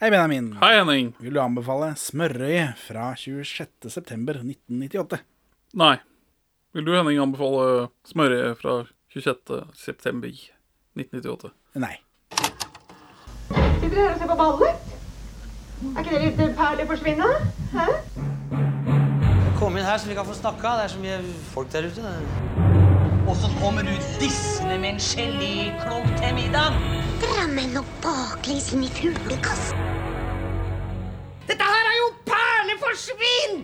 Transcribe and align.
Hei, 0.00 0.10
Benjamin. 0.10 0.56
Hei, 0.60 0.78
Henning. 0.78 1.14
Vil 1.18 1.34
du 1.34 1.40
anbefale 1.42 1.96
Smørøye 1.98 2.68
fra 2.78 3.18
26.9.1998? 3.18 5.18
Nei. 5.74 5.98
Vil 6.70 6.86
du, 6.86 6.94
Henning, 6.94 7.18
anbefale 7.18 7.90
smørje 8.06 8.54
fra 8.60 8.86
26.9.1998? 9.10 11.50
Nei. 11.82 11.98
Sitter 12.30 13.90
dere 13.96 14.04
her 14.04 14.12
og 14.12 14.18
ser 14.20 14.28
på 14.30 14.36
ballet? 14.38 14.70
Er 15.88 15.98
ikke 16.04 16.14
det 16.14 16.22
litt 16.28 16.38
perleforsvinne? 16.62 17.30
Hæ? 17.74 17.86
Kom 19.58 19.74
inn 19.74 19.82
her 19.82 19.98
så 19.98 20.06
vi 20.06 20.14
kan 20.20 20.30
få 20.30 20.38
snakka. 20.38 20.78
Det 20.78 20.86
er 20.86 20.94
så 20.94 21.02
mye 21.02 21.18
folk 21.50 21.66
der 21.74 21.90
ute. 21.90 22.06
Og 23.26 23.34
så 23.42 23.50
kommer 23.58 23.82
du 23.82 23.90
dissende 24.22 24.78
med 24.78 24.94
en 24.94 25.02
geléklump 25.10 26.06
til 26.22 26.30
middag. 26.38 26.70
Drammen 27.18 27.74
og 27.80 27.86
baklengs 28.02 28.68
inn 28.74 28.84
i 28.86 28.90
fuglekassen. 28.94 29.80
Dette 31.48 31.66
her 31.66 31.88
er 31.90 31.96
jo 31.96 32.08
perleforsvinn! 32.28 33.56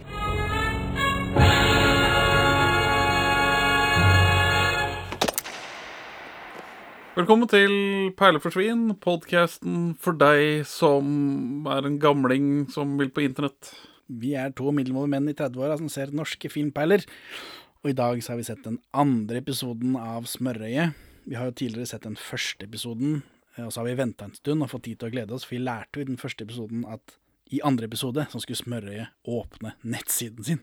Velkommen 7.14 7.46
til 7.46 7.74
Perleforsvinn, 8.18 8.88
podkasten 8.98 9.92
for 10.02 10.18
deg 10.18 10.64
som 10.66 11.68
er 11.70 11.86
en 11.86 12.00
gamling 12.02 12.48
som 12.74 12.96
vil 12.98 13.12
på 13.14 13.22
internett. 13.22 13.70
Vi 14.10 14.32
er 14.34 14.50
to 14.50 14.74
middelmådige 14.74 15.12
menn 15.14 15.30
i 15.30 15.36
30-åra 15.38 15.78
som 15.78 15.92
ser 15.92 16.10
norske 16.10 16.50
filmperler. 16.50 17.06
Og 17.84 17.92
i 17.92 17.96
dag 17.96 18.18
så 18.18 18.32
har 18.32 18.40
vi 18.40 18.48
sett 18.48 18.66
den 18.66 18.80
andre 18.90 19.38
episoden 19.44 19.94
av 20.00 20.26
Smørøyet. 20.26 20.98
Vi 21.24 21.38
har 21.38 21.48
jo 21.48 21.56
tidligere 21.56 21.88
sett 21.88 22.04
den 22.04 22.18
første 22.20 22.66
episoden, 22.66 23.22
og 23.62 23.70
så 23.70 23.80
har 23.82 23.86
vi 23.90 23.98
venta 23.98 24.26
en 24.26 24.34
stund 24.34 24.64
og 24.64 24.70
fått 24.72 24.86
tid 24.88 24.98
til 25.00 25.10
å 25.10 25.14
glede 25.14 25.36
oss, 25.36 25.44
for 25.46 25.54
vi 25.56 25.62
lærte 25.62 26.00
jo 26.00 26.04
i 26.06 26.08
den 26.10 26.18
første 26.20 26.46
episoden 26.46 26.86
at 26.90 27.18
i 27.54 27.60
andre 27.62 27.86
episode 27.86 28.24
så 28.32 28.40
skulle 28.42 28.58
Smørøye 28.58 29.06
åpne 29.30 29.74
nettsiden 29.84 30.46
sin. 30.46 30.62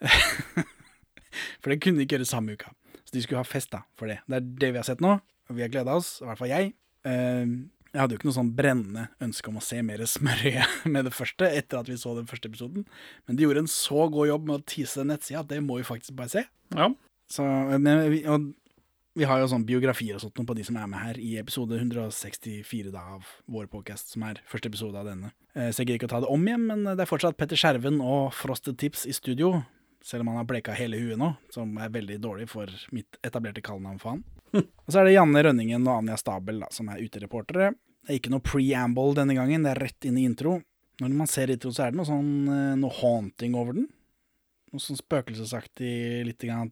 for 1.60 1.72
det 1.72 1.80
kunne 1.82 2.00
de 2.00 2.06
ikke 2.06 2.18
gjøre 2.18 2.28
samme 2.30 2.54
uka. 2.56 2.72
Så 3.04 3.16
de 3.16 3.24
skulle 3.24 3.42
ha 3.42 3.48
fest 3.48 3.72
da, 3.74 3.82
for 3.98 4.10
det. 4.10 4.20
Det 4.30 4.38
er 4.38 4.48
det 4.62 4.70
vi 4.74 4.80
har 4.80 4.86
sett 4.86 5.02
nå, 5.04 5.16
og 5.20 5.56
vi 5.58 5.64
har 5.64 5.72
gleda 5.72 5.96
oss, 5.98 6.16
i 6.22 6.28
hvert 6.28 6.40
fall 6.40 6.52
jeg. 6.52 6.72
Eh, 7.08 7.44
Jeg 7.90 7.98
hadde 8.04 8.14
jo 8.14 8.20
ikke 8.20 8.28
noe 8.28 8.36
sånn 8.36 8.52
brennende 8.54 9.04
ønske 9.18 9.50
om 9.50 9.56
å 9.58 9.64
se 9.66 9.80
mer 9.82 9.98
Smørøye 10.06 10.62
med 10.94 11.08
det 11.08 11.14
første, 11.16 11.48
etter 11.58 11.80
at 11.80 11.88
vi 11.90 11.96
så 11.98 12.12
den 12.14 12.28
første 12.30 12.46
episoden, 12.46 12.84
men 13.26 13.36
de 13.38 13.42
gjorde 13.42 13.64
en 13.64 13.72
så 13.72 14.04
god 14.14 14.30
jobb 14.30 14.46
med 14.46 14.60
å 14.60 14.62
tease 14.62 15.02
den 15.02 15.10
nettsida 15.10 15.42
at 15.42 15.50
det 15.50 15.58
må 15.66 15.80
vi 15.80 15.88
faktisk 15.88 16.14
bare 16.20 16.30
se. 16.30 16.44
Ja. 16.76 16.86
Så, 17.30 17.42
men 17.82 17.98
og 18.30 18.46
vi 19.20 19.26
har 19.28 19.40
jo 19.42 19.48
sånn 19.52 19.66
biografier 19.68 20.16
og 20.16 20.22
sånt 20.24 20.40
på 20.48 20.54
de 20.56 20.64
som 20.64 20.78
er 20.80 20.86
med 20.88 21.00
her 21.04 21.18
i 21.20 21.34
episode 21.40 21.76
164 21.76 22.92
da, 22.94 23.02
av 23.18 23.26
vår 23.52 23.68
podcast, 23.72 24.14
som 24.14 24.24
er 24.26 24.40
første 24.48 24.70
episode 24.72 24.96
av 24.96 25.08
denne. 25.10 25.32
Eh, 25.54 25.68
Så 25.70 25.82
jeg 25.82 25.90
gidder 25.90 25.98
ikke 26.00 26.08
å 26.08 26.14
ta 26.14 26.20
det 26.24 26.30
om 26.32 26.46
igjen, 26.48 26.64
men 26.70 26.84
det 26.88 27.04
er 27.04 27.10
fortsatt 27.10 27.36
Petter 27.36 27.60
Skjerven 27.60 28.00
og 28.00 28.32
Frosted 28.36 28.78
Tips 28.80 29.04
i 29.10 29.12
studio, 29.16 29.52
selv 30.02 30.24
om 30.24 30.32
han 30.32 30.40
har 30.40 30.48
bleka 30.48 30.72
hele 30.72 30.96
huet 30.96 31.20
nå, 31.20 31.34
som 31.52 31.76
er 31.78 31.92
veldig 31.92 32.16
dårlig 32.24 32.48
for 32.48 32.72
mitt 32.96 33.18
etablerte 33.26 33.60
kallenavn 33.62 34.00
for 34.00 34.14
han. 34.16 34.24
Og 34.56 34.88
så 34.90 35.02
er 35.02 35.06
det 35.10 35.12
Janne 35.18 35.42
Rønningen 35.44 35.84
og 35.86 35.98
Anja 36.00 36.16
Stabel 36.18 36.62
da, 36.64 36.70
som 36.74 36.88
er 36.90 37.02
utereportere. 37.04 37.74
Det 38.00 38.14
er 38.14 38.18
ikke 38.18 38.32
noe 38.32 38.42
preamble 38.42 39.12
denne 39.14 39.36
gangen, 39.36 39.62
det 39.62 39.74
er 39.74 39.82
rett 39.84 40.08
inn 40.08 40.16
i 40.18 40.24
intro. 40.26 40.56
Når 41.00 41.12
man 41.20 41.28
ser 41.30 41.52
intro, 41.52 41.70
så 41.76 41.84
er 41.84 41.92
det 41.92 42.00
noe 42.00 42.08
sånn 42.08 42.32
eh, 42.48 42.72
noe 42.80 42.96
haunting 43.02 43.54
over 43.60 43.76
den. 43.76 43.86
Noe 44.72 44.80
sånn 44.82 44.98
spøkelsesaktig 44.98 46.24
lite 46.26 46.48
grann 46.48 46.70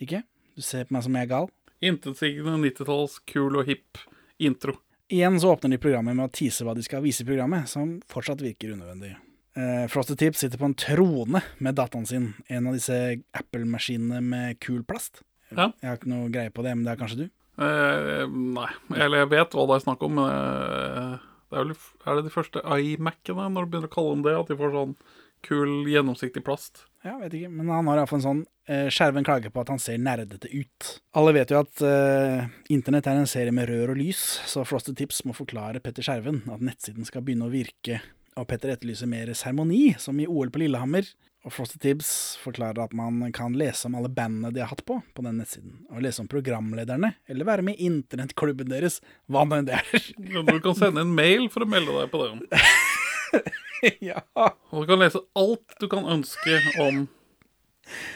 Ikke? 0.00 0.22
Du 0.54 0.62
ser 0.62 0.86
på 0.86 0.94
meg 0.94 1.04
som 1.06 1.16
jeg 1.18 1.26
er 1.26 1.30
gal. 1.32 1.52
Intetsigende 1.84 2.56
90-talls 2.62 3.18
kul 3.28 3.58
og 3.58 3.68
hipp 3.68 4.00
intro. 4.38 4.76
Igjen 5.12 5.36
så 5.40 5.52
åpner 5.52 5.74
de 5.74 5.82
programmet 5.82 6.16
med 6.16 6.28
å 6.28 6.32
tease 6.32 6.64
hva 6.64 6.72
de 6.76 6.84
skal 6.86 7.02
vise 7.04 7.24
i 7.24 7.28
programmet, 7.28 7.68
som 7.68 7.98
fortsatt 8.10 8.42
virker 8.42 8.72
unødvendig. 8.72 9.12
Eh, 9.54 9.84
Frosty 9.90 10.16
Tip 10.18 10.38
sitter 10.38 10.58
på 10.58 10.66
en 10.70 10.76
trone 10.78 11.42
med 11.62 11.76
dataen 11.78 12.06
sin, 12.08 12.32
en 12.48 12.70
av 12.70 12.78
disse 12.78 12.96
Apple-maskinene 13.36 14.22
med 14.24 14.58
kul 14.64 14.80
plast. 14.86 15.22
Ja. 15.50 15.68
Jeg 15.82 15.90
har 15.90 16.00
ikke 16.00 16.10
noe 16.10 16.30
greie 16.32 16.54
på 16.54 16.64
det, 16.66 16.72
men 16.74 16.86
det 16.86 16.94
er 16.94 17.02
kanskje 17.02 17.20
du? 17.24 17.26
Eh, 17.62 18.24
nei, 18.30 18.70
eller 18.96 19.22
jeg 19.22 19.30
vet 19.34 19.54
hva 19.54 19.68
det 19.70 19.76
er 19.76 19.84
snakk 19.84 20.02
om, 20.06 20.16
men 20.18 20.30
eh, 20.30 21.28
det 21.50 21.60
er, 21.60 21.68
vel, 21.68 21.76
er 22.06 22.18
det 22.18 22.26
de 22.26 22.34
første 22.34 22.64
iMac-ene, 22.64 23.50
når 23.54 23.66
du 23.66 23.74
begynner 23.74 23.92
å 23.92 23.94
kalle 23.94 24.16
dem 24.16 24.26
det, 24.26 24.34
at 24.40 24.50
de 24.50 24.58
får 24.58 24.74
sånn 24.74 24.96
kul, 25.44 25.76
gjennomsiktig 25.92 26.42
plast? 26.46 26.86
Ja, 27.04 27.18
vet 27.20 27.36
ikke, 27.36 27.52
men 27.52 27.70
han 27.70 27.90
har 27.90 28.00
iallfall 28.00 28.22
en 28.22 28.28
sånn 28.30 28.44
Skjerven 28.64 29.26
klager 29.26 29.52
på 29.52 29.60
at 29.60 29.68
han 29.68 29.80
ser 29.82 29.98
nerdete 30.00 30.48
ut. 30.48 30.86
Alle 31.18 31.34
vet 31.36 31.50
jo 31.52 31.58
at 31.60 31.82
uh, 31.84 32.46
internett 32.72 33.10
er 33.10 33.20
en 33.20 33.28
serie 33.28 33.52
med 33.52 33.68
rør 33.68 33.92
og 33.92 33.98
lys, 34.00 34.22
så 34.48 34.64
Frosted 34.64 34.96
Tips 34.96 35.20
må 35.28 35.36
forklare 35.36 35.82
Petter 35.84 36.06
Skjerven 36.06 36.40
at 36.48 36.64
nettsiden 36.64 37.04
skal 37.04 37.26
begynne 37.26 37.50
å 37.50 37.52
virke, 37.52 38.00
og 38.40 38.48
Petter 38.48 38.72
etterlyser 38.72 39.10
mer 39.10 39.28
seremoni, 39.36 39.92
som 40.00 40.16
i 40.16 40.26
OL 40.26 40.48
på 40.54 40.64
Lillehammer. 40.64 41.06
Og 41.44 41.52
Frosted 41.52 41.82
Tips 41.84 42.08
forklarer 42.40 42.80
at 42.86 42.94
man 42.96 43.20
kan 43.36 43.52
lese 43.58 43.84
om 43.84 43.98
alle 43.98 44.08
bandene 44.08 44.48
de 44.54 44.62
har 44.62 44.70
hatt 44.70 44.84
på, 44.88 44.96
på 45.12 45.24
den 45.26 45.36
nettsiden, 45.42 45.82
og 45.92 46.00
lese 46.06 46.22
om 46.24 46.30
programlederne, 46.30 47.12
eller 47.28 47.48
være 47.48 47.66
med 47.66 47.76
i 47.76 47.90
internettklubben 47.90 48.72
deres, 48.72 49.02
hva 49.28 49.44
nå 49.44 49.60
enn 49.60 49.68
det 49.68 49.76
er. 49.76 50.06
Du 50.16 50.56
kan 50.64 50.78
sende 50.78 51.04
en 51.04 51.12
mail 51.12 51.50
for 51.52 51.66
å 51.66 51.68
melde 51.68 51.98
deg 51.98 52.14
på 52.14 52.22
det. 52.24 52.62
ja. 54.10 54.24
Og 54.72 54.86
du 54.86 54.88
kan 54.88 55.04
lese 55.04 55.20
alt 55.36 55.76
du 55.82 55.86
kan 55.92 56.08
ønske 56.16 56.62
om 56.80 57.04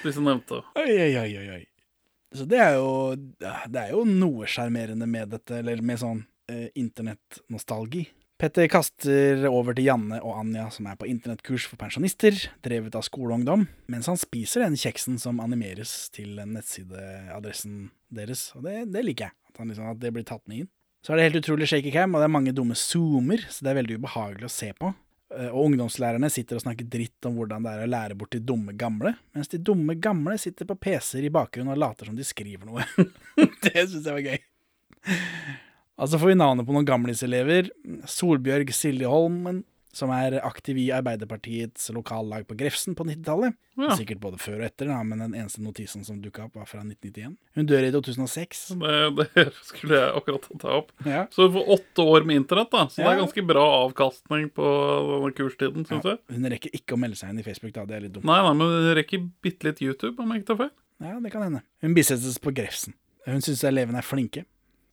disse 0.04 0.22
nevnte. 0.22 0.62
Oi, 0.78 0.92
oi, 0.92 1.10
oi, 1.24 1.48
oi. 1.58 1.64
Så 2.34 2.44
det 2.48 2.60
er 2.60 2.76
jo, 2.76 3.16
det 3.16 3.80
er 3.80 3.94
jo 3.94 4.04
noe 4.04 4.48
sjarmerende 4.50 5.08
med 5.08 5.32
dette, 5.32 5.62
eller 5.62 5.80
med 5.84 6.00
sånn 6.02 6.22
eh, 6.52 6.68
internettnostalgi. 6.76 8.04
Petter 8.38 8.68
kaster 8.70 9.48
over 9.50 9.74
til 9.74 9.88
Janne 9.88 10.20
og 10.22 10.36
Anja, 10.38 10.68
som 10.70 10.86
er 10.86 10.98
på 11.00 11.08
internettkurs 11.10 11.64
for 11.66 11.80
pensjonister, 11.80 12.36
drevet 12.62 12.94
av 12.94 13.02
skoleungdom, 13.02 13.64
mens 13.90 14.06
han 14.06 14.20
spiser 14.20 14.62
den 14.62 14.78
kjeksen 14.78 15.16
som 15.18 15.40
animeres 15.42 16.04
til 16.14 16.36
nettsideadressen 16.46 17.88
deres, 18.14 18.44
og 18.54 18.68
det, 18.68 18.84
det 18.94 19.02
liker 19.08 19.26
jeg, 19.26 19.36
at, 19.50 19.58
liksom, 19.64 19.88
at 19.90 19.98
det 20.04 20.12
blir 20.14 20.28
tatt 20.28 20.44
med 20.46 20.62
inn. 20.62 20.70
Så 21.02 21.14
er 21.14 21.18
det 21.18 21.26
helt 21.26 21.40
utrolig 21.40 21.66
shaky 21.70 21.90
cam, 21.94 22.14
og 22.14 22.22
det 22.22 22.28
er 22.28 22.36
mange 22.36 22.54
dumme 22.54 22.78
zoomer, 22.78 23.42
så 23.50 23.66
det 23.66 23.72
er 23.72 23.80
veldig 23.80 23.98
ubehagelig 23.98 24.46
å 24.46 24.54
se 24.54 24.70
på. 24.76 24.92
Eh, 25.36 25.48
Og 25.52 25.68
ungdomslærerne 25.68 26.30
sitter 26.32 26.56
og 26.56 26.64
snakker 26.64 26.88
dritt 26.88 27.26
om 27.28 27.36
hvordan 27.36 27.64
det 27.66 27.72
er 27.74 27.84
å 27.84 27.90
lære 27.92 28.16
bort 28.18 28.32
de 28.32 28.40
dumme 28.40 28.72
gamle, 28.78 29.12
mens 29.36 29.50
de 29.52 29.60
dumme 29.60 29.96
gamle 30.00 30.38
sitter 30.40 30.68
på 30.68 30.76
PC-er 30.80 31.26
i 31.28 31.32
bakgrunnen 31.34 31.74
og 31.74 31.80
later 31.82 32.08
som 32.08 32.16
de 32.16 32.24
skriver 32.24 32.64
noe. 32.68 32.86
det 33.66 33.74
syns 33.76 34.06
jeg 34.08 34.14
var 34.14 34.24
gøy. 34.24 34.38
Altså 35.98 36.20
får 36.20 36.30
vi 36.32 36.38
navnet 36.38 36.66
på 36.66 36.72
noen 36.76 36.86
gamliselever. 36.88 37.68
Solbjørg 38.08 38.70
Siljeholmen, 38.72 39.64
som 39.98 40.12
er 40.14 40.38
aktiv 40.46 40.78
i 40.80 40.88
Arbeiderpartiets 40.94 41.88
lokallag 41.94 42.46
på 42.48 42.56
Grefsen 42.58 42.94
på 42.98 43.06
90-tallet. 43.08 43.56
Ja. 43.78 43.94
Sikkert 43.98 44.20
både 44.22 44.40
før 44.42 44.60
og 44.60 44.66
etter, 44.66 44.90
da, 44.90 44.98
men 45.06 45.22
den 45.22 45.34
eneste 45.38 45.62
notisen 45.62 46.06
som 46.06 46.20
dukka 46.22 46.46
opp, 46.46 46.56
var 46.58 46.66
fra 46.70 46.80
1991. 46.82 47.36
Hun 47.58 47.68
dør 47.70 47.86
i 47.86 47.92
2006. 47.94 48.62
Det, 48.80 49.26
det 49.36 49.46
skulle 49.68 50.00
jeg 50.00 50.14
akkurat 50.20 50.48
ta 50.62 50.74
opp. 50.80 50.92
Ja. 51.06 51.24
Så 51.34 51.46
hun 51.46 51.56
får 51.58 51.72
åtte 51.76 52.06
år 52.14 52.28
med 52.28 52.42
internett, 52.42 52.72
da. 52.74 52.86
Så 52.90 53.02
det 53.02 53.10
er 53.12 53.22
ganske 53.22 53.46
bra 53.52 53.66
avkastning 53.84 54.50
på 54.56 54.74
denne 55.12 55.32
kurstiden, 55.38 55.88
syns 55.88 56.10
jeg. 56.12 56.22
Hun 56.34 56.50
rekker 56.54 56.78
ikke 56.80 56.96
å 56.96 57.00
melde 57.04 57.20
seg 57.20 57.34
inn 57.34 57.42
i 57.42 57.46
Facebook, 57.46 57.74
da. 57.76 57.86
Det 57.88 57.98
er 57.98 58.06
litt 58.06 58.16
dumt. 58.18 58.28
Nei, 58.28 58.38
nei, 58.46 58.54
men 58.58 58.76
hun 58.78 58.92
rekker 58.98 59.26
bitte 59.44 59.70
litt 59.70 59.82
YouTube, 59.84 60.16
om 60.22 60.34
jeg 60.34 60.42
ikke 60.42 60.52
tar 60.52 60.62
feil. 60.64 60.74
Ja, 60.98 61.18
det 61.22 61.30
kan 61.30 61.46
hende. 61.46 61.62
Hun 61.84 61.94
bisettes 61.94 62.40
på 62.42 62.54
Grefsen. 62.54 62.96
Hun 63.28 63.44
syns 63.44 63.62
elevene 63.66 64.00
er 64.00 64.06
flinke. 64.06 64.46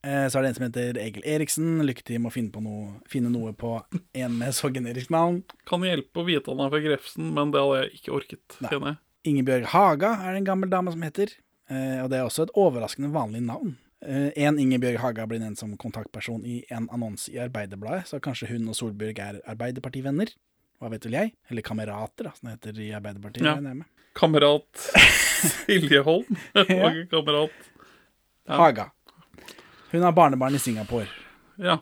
Eh, 0.06 0.28
Så 0.30 0.38
er 0.38 0.44
det 0.46 0.50
en 0.52 0.58
som 0.60 0.66
heter 0.68 0.98
Egil 1.02 1.24
Eriksen. 1.26 1.80
Lykke 1.88 2.04
til 2.06 2.20
med 2.22 2.30
å 2.32 2.36
finne, 2.36 2.52
på 2.54 2.62
noe, 2.62 3.00
finne 3.10 3.32
noe 3.34 3.54
på 3.58 3.72
en 4.14 4.36
med 4.38 4.54
så 4.54 4.70
generisk 4.74 5.10
navn. 5.14 5.42
Kan 5.66 5.82
hjelpe 5.88 6.22
å 6.22 6.28
vite 6.28 6.52
han 6.54 6.62
er 6.62 6.70
fra 6.74 6.82
Grefsen, 6.84 7.32
men 7.34 7.52
det 7.56 7.64
hadde 7.64 7.80
jeg 7.82 7.98
ikke 8.00 8.14
orket, 8.20 8.60
kjenner 8.62 8.94
jeg. 8.94 9.02
Ingebjørg 9.26 9.66
Haga 9.74 10.12
er 10.22 10.36
det 10.36 10.44
en 10.44 10.52
gammel 10.52 10.70
dame 10.70 10.92
som 10.94 11.02
heter. 11.02 11.34
Eh, 11.70 12.04
Og 12.04 12.12
det 12.12 12.20
er 12.20 12.28
også 12.28 12.44
et 12.46 12.54
overraskende 12.54 13.10
vanlig 13.12 13.42
navn. 13.42 13.78
Eh, 14.06 14.30
En 14.38 14.60
Ingebjørg 14.62 15.00
Haga 15.02 15.26
blir 15.26 15.40
nevnt 15.42 15.58
som 15.58 15.76
kontaktperson 15.82 16.46
i 16.46 16.64
en 16.70 16.86
annonse 16.94 17.32
i 17.34 17.40
Arbeiderbladet, 17.42 18.06
så 18.06 18.20
kanskje 18.22 18.48
hun 18.52 18.68
og 18.70 18.76
Solbjørg 18.78 19.18
er 19.20 19.42
Arbeiderpartivenner. 19.50 20.30
Hva 20.80 20.92
vet 20.92 21.06
vel 21.08 21.14
jeg? 21.18 21.34
Eller 21.50 21.62
kamerater, 21.66 22.28
da, 22.28 22.32
som 22.36 22.50
det 22.52 22.60
heter 22.60 22.82
i 22.84 22.92
Arbeiderpartiet. 22.94 23.42
Ja. 23.48 23.86
Kamerat 24.14 24.68
Silje 25.66 26.04
Holm. 26.06 26.38
Ja. 26.70 26.92
Kamerat 27.10 27.50
Ja. 28.46 28.58
Haga. 28.62 28.92
Hun 29.92 30.02
har 30.02 30.12
barnebarn 30.12 30.56
i 30.56 30.60
Singapore. 30.60 31.08
Ja. 31.58 31.80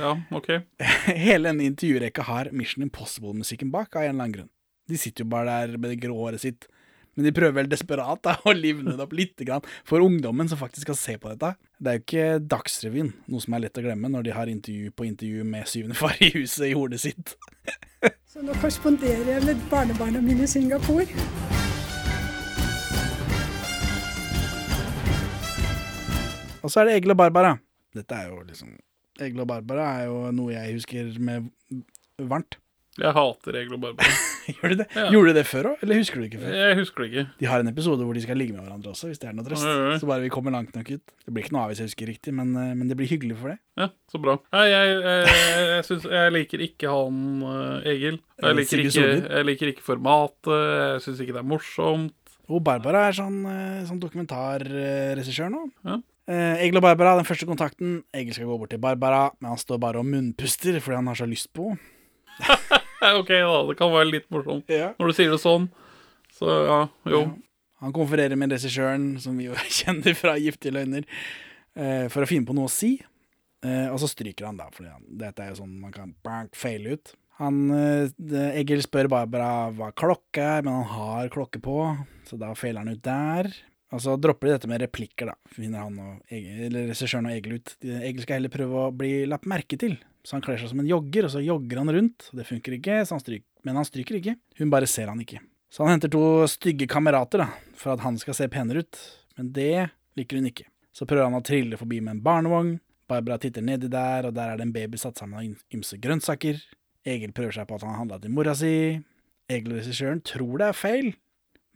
Ja, 0.00 0.20
OK. 0.30 0.48
Hele 1.06 1.48
denne 1.48 1.64
intervjurekka 1.64 2.22
har 2.28 2.50
Mission 2.52 2.84
Impossible-musikken 2.84 3.70
bak, 3.72 3.96
av 3.96 4.02
en 4.02 4.08
eller 4.08 4.24
annen 4.24 4.36
grunn. 4.36 4.50
De 4.88 4.98
sitter 4.98 5.24
jo 5.24 5.30
bare 5.32 5.48
der 5.48 5.78
med 5.78 5.94
det 5.94 6.00
grå 6.02 6.16
håret 6.18 6.42
sitt, 6.42 6.66
men 7.14 7.26
de 7.26 7.32
prøver 7.34 7.56
vel 7.60 7.70
desperat 7.70 8.22
da, 8.26 8.36
å 8.48 8.54
livne 8.56 8.96
det 8.96 9.06
opp 9.06 9.14
litt 9.16 9.40
grann 9.46 9.64
for 9.88 10.04
ungdommen 10.04 10.50
som 10.50 10.60
faktisk 10.60 10.88
skal 10.88 11.00
se 11.00 11.16
på 11.20 11.32
dette. 11.32 11.54
Det 11.78 11.92
er 11.92 11.98
jo 11.98 12.04
ikke 12.04 12.26
Dagsrevyen, 12.52 13.14
noe 13.32 13.44
som 13.44 13.56
er 13.56 13.66
lett 13.66 13.80
å 13.80 13.86
glemme 13.86 14.12
når 14.12 14.28
de 14.28 14.36
har 14.36 14.52
intervju 14.52 14.92
på 14.92 15.08
intervju 15.08 15.46
med 15.48 15.70
syvende 15.70 15.98
far 15.98 16.20
i 16.20 16.32
huset 16.36 16.68
i 16.70 16.76
hodet 16.76 17.02
sitt. 17.06 17.36
Så 18.30 18.44
nå 18.44 18.54
korresponderer 18.60 19.34
jeg 19.34 19.48
med 19.48 19.66
barnebarna 19.72 20.22
mine 20.24 20.46
i 20.46 20.50
Singapore. 20.50 21.59
Og 26.62 26.72
så 26.72 26.82
er 26.82 26.90
det 26.90 26.96
Egil 27.00 27.14
og 27.14 27.20
Barbara. 27.20 27.56
Dette 27.96 28.16
er 28.16 28.30
jo 28.30 28.40
liksom 28.46 28.74
Egil 29.20 29.42
og 29.42 29.48
Barbara 29.50 29.92
er 30.00 30.10
jo 30.10 30.18
noe 30.34 30.54
jeg 30.54 30.76
husker 30.78 31.14
med 31.20 31.50
varmt. 32.30 32.58
Jeg 33.00 33.14
hater 33.16 33.56
Egil 33.60 33.76
og 33.76 33.82
Barbara. 33.84 34.12
Gjør 34.50 34.72
du 34.72 34.80
det? 34.80 34.86
Ja. 34.96 35.06
Gjorde 35.14 35.30
du 35.30 35.38
det 35.38 35.44
før 35.46 35.68
òg, 35.70 35.82
eller 35.84 36.00
husker 36.00 36.20
du 36.20 36.26
ikke 36.26 36.40
før? 36.42 36.54
Jeg 36.58 36.76
husker 36.80 37.04
det 37.04 37.08
ikke. 37.10 37.24
De 37.38 37.48
har 37.48 37.62
en 37.62 37.70
episode 37.70 38.06
hvor 38.06 38.16
de 38.16 38.22
skal 38.24 38.40
ligge 38.40 38.56
med 38.56 38.64
hverandre 38.64 38.90
også, 38.92 39.10
hvis 39.10 39.20
det 39.22 39.28
er 39.30 39.36
noe 39.36 39.46
trøst. 39.46 39.66
Ja, 39.68 39.76
ja. 39.92 39.98
Så 40.02 40.08
bare 40.10 40.24
vi 40.24 40.32
kommer 40.32 40.54
langt 40.54 40.74
nok 40.76 40.90
ut. 40.90 41.14
Det 41.24 41.34
blir 41.34 41.46
ikke 41.46 41.54
noe 41.54 41.62
av 41.64 41.72
hvis 41.72 41.82
jeg 41.82 41.90
husker 41.92 42.10
riktig, 42.10 42.34
men, 42.36 42.50
eh, 42.58 42.72
men 42.74 42.90
det 42.90 42.98
blir 42.98 43.10
hyggelig 43.10 43.38
for 43.38 43.52
det. 43.52 43.58
Ja, 43.78 43.88
så 44.10 44.20
bra. 44.22 44.36
Jeg, 44.50 44.74
jeg, 44.74 45.38
jeg, 45.70 45.86
synes, 45.86 46.08
jeg 46.18 46.34
liker 46.34 46.64
ikke 46.66 46.94
han 46.96 47.20
eh, 47.52 47.90
Egil. 47.94 48.20
Jeg 48.42 48.58
liker 48.58 48.84
ikke, 48.84 49.06
jeg 49.06 49.48
liker 49.52 49.74
ikke 49.74 49.86
formatet. 49.86 50.54
Jeg 50.56 51.04
syns 51.06 51.22
ikke 51.24 51.36
det 51.38 51.44
er 51.44 51.50
morsomt. 51.54 52.16
Og 52.50 52.64
Barbara 52.66 53.06
er 53.06 53.14
sånn, 53.14 53.42
eh, 53.46 53.82
sånn 53.86 54.02
dokumentarregissør 54.02 55.52
nå. 55.54 55.66
Ja. 55.86 56.00
Eh, 56.30 56.60
Egil 56.62 56.78
og 56.78 56.84
Barbara, 56.84 57.16
den 57.18 57.26
første 57.26 57.46
kontakten. 57.48 58.00
Egil 58.14 58.36
skal 58.36 58.46
gå 58.46 58.58
bort 58.60 58.70
til 58.70 58.78
Barbara, 58.82 59.24
men 59.40 59.50
han 59.50 59.58
står 59.60 59.80
bare 59.82 59.98
og 60.02 60.06
munnpuster 60.06 60.76
fordi 60.78 60.98
han 61.00 61.10
har 61.10 61.18
så 61.18 61.26
lyst 61.26 61.50
på. 61.56 61.72
OK, 63.18 63.30
da. 63.32 63.60
Det 63.70 63.76
kan 63.80 63.90
være 63.92 64.10
litt 64.12 64.28
morsomt 64.32 64.70
Ja. 64.70 64.92
når 65.00 65.10
du 65.10 65.16
sier 65.16 65.32
det 65.34 65.40
sånn. 65.42 65.66
Så 66.36 66.46
ja, 66.68 66.80
jo. 67.10 67.24
Han 67.80 67.94
konfererer 67.96 68.36
med 68.38 68.52
regissøren, 68.54 69.14
som 69.20 69.38
vi 69.40 69.48
jo 69.48 69.56
kjenner 69.80 70.14
fra 70.16 70.36
Giftige 70.38 70.76
løgner, 70.76 71.06
eh, 71.74 72.06
for 72.12 72.22
å 72.22 72.28
finne 72.30 72.46
på 72.48 72.54
noe 72.56 72.68
å 72.68 72.72
si. 72.72 72.94
Eh, 73.64 73.88
og 73.90 73.98
så 74.00 74.08
stryker 74.08 74.46
han, 74.48 74.60
da, 74.60 74.68
for 74.72 74.86
dette 75.20 75.42
er 75.44 75.50
jo 75.50 75.58
sånn 75.64 75.74
man 75.82 75.92
kan 75.96 76.12
bank, 76.24 76.54
feile 76.56 76.94
ut. 76.96 77.14
Han, 77.40 77.70
Egil 77.72 78.82
spør 78.84 79.08
Barbara 79.08 79.70
hva 79.72 79.86
klokka 79.96 80.44
er, 80.58 80.64
men 80.66 80.76
han 80.76 80.90
har 80.92 81.30
klokke 81.32 81.56
på, 81.64 81.76
så 82.28 82.36
da 82.36 82.50
feiler 82.52 82.84
han 82.84 82.92
ut 82.92 83.00
der. 83.02 83.48
Og 83.90 84.02
så 84.04 84.14
dropper 84.22 84.46
de 84.46 84.54
dette 84.54 84.68
med 84.70 84.82
replikker, 84.84 85.32
da, 85.32 85.50
finner 85.50 85.82
han 85.82 85.96
og 85.98 86.32
Egil, 86.34 86.60
eller 86.68 86.90
regissøren 86.92 87.26
og 87.26 87.34
Egil 87.34 87.56
ut. 87.58 87.72
Egil 87.82 88.22
skal 88.22 88.38
heller 88.38 88.52
prøve 88.54 88.84
å 88.84 88.92
bli 88.94 89.24
lagt 89.26 89.48
merke 89.50 89.78
til, 89.80 89.96
så 90.22 90.36
han 90.36 90.44
kler 90.44 90.60
seg 90.60 90.70
som 90.70 90.82
en 90.82 90.90
jogger, 90.90 91.26
og 91.26 91.32
så 91.34 91.42
jogger 91.42 91.80
han 91.82 91.90
rundt. 91.96 92.28
Det 92.36 92.46
funker 92.46 92.76
ikke, 92.76 93.00
han 93.02 93.22
stryker, 93.22 93.48
men 93.66 93.80
han 93.80 93.88
stryker 93.88 94.20
ikke. 94.20 94.36
Hun 94.60 94.70
bare 94.70 94.90
ser 94.90 95.10
han 95.10 95.22
ikke. 95.24 95.40
Så 95.70 95.82
han 95.82 95.96
henter 95.96 96.10
to 96.12 96.22
stygge 96.50 96.86
kamerater 96.90 97.42
da, 97.42 97.48
for 97.78 97.94
at 97.96 98.04
han 98.04 98.18
skal 98.20 98.36
se 98.38 98.46
penere 98.50 98.84
ut, 98.84 99.00
men 99.38 99.50
det 99.56 99.88
liker 100.18 100.38
hun 100.38 100.50
ikke. 100.50 100.68
Så 100.94 101.06
prøver 101.06 101.26
han 101.26 101.38
å 101.38 101.44
trille 101.46 101.78
forbi 101.78 102.00
med 102.02 102.16
en 102.16 102.22
barnevogn. 102.24 102.76
Barbara 103.10 103.38
titter 103.42 103.64
nedi 103.66 103.90
der, 103.90 104.28
og 104.28 104.36
der 104.36 104.52
er 104.52 104.58
det 104.58 104.68
en 104.68 104.74
baby 104.74 104.98
satt 105.02 105.18
sammen 105.18 105.38
av 105.38 105.74
ymse 105.74 105.98
grønnsaker. 106.02 106.62
Egil 107.06 107.34
prøver 107.34 107.58
seg 107.58 107.66
på 107.66 107.78
at 107.78 107.86
han 107.86 107.94
har 107.94 108.02
handla 108.04 108.20
til 108.22 108.34
mora 108.34 108.54
si. 108.58 109.00
Egil 109.50 109.74
og 109.74 109.80
regissøren 109.80 110.22
tror 110.26 110.60
det 110.60 110.68
er 110.70 110.78
feil, 110.78 111.12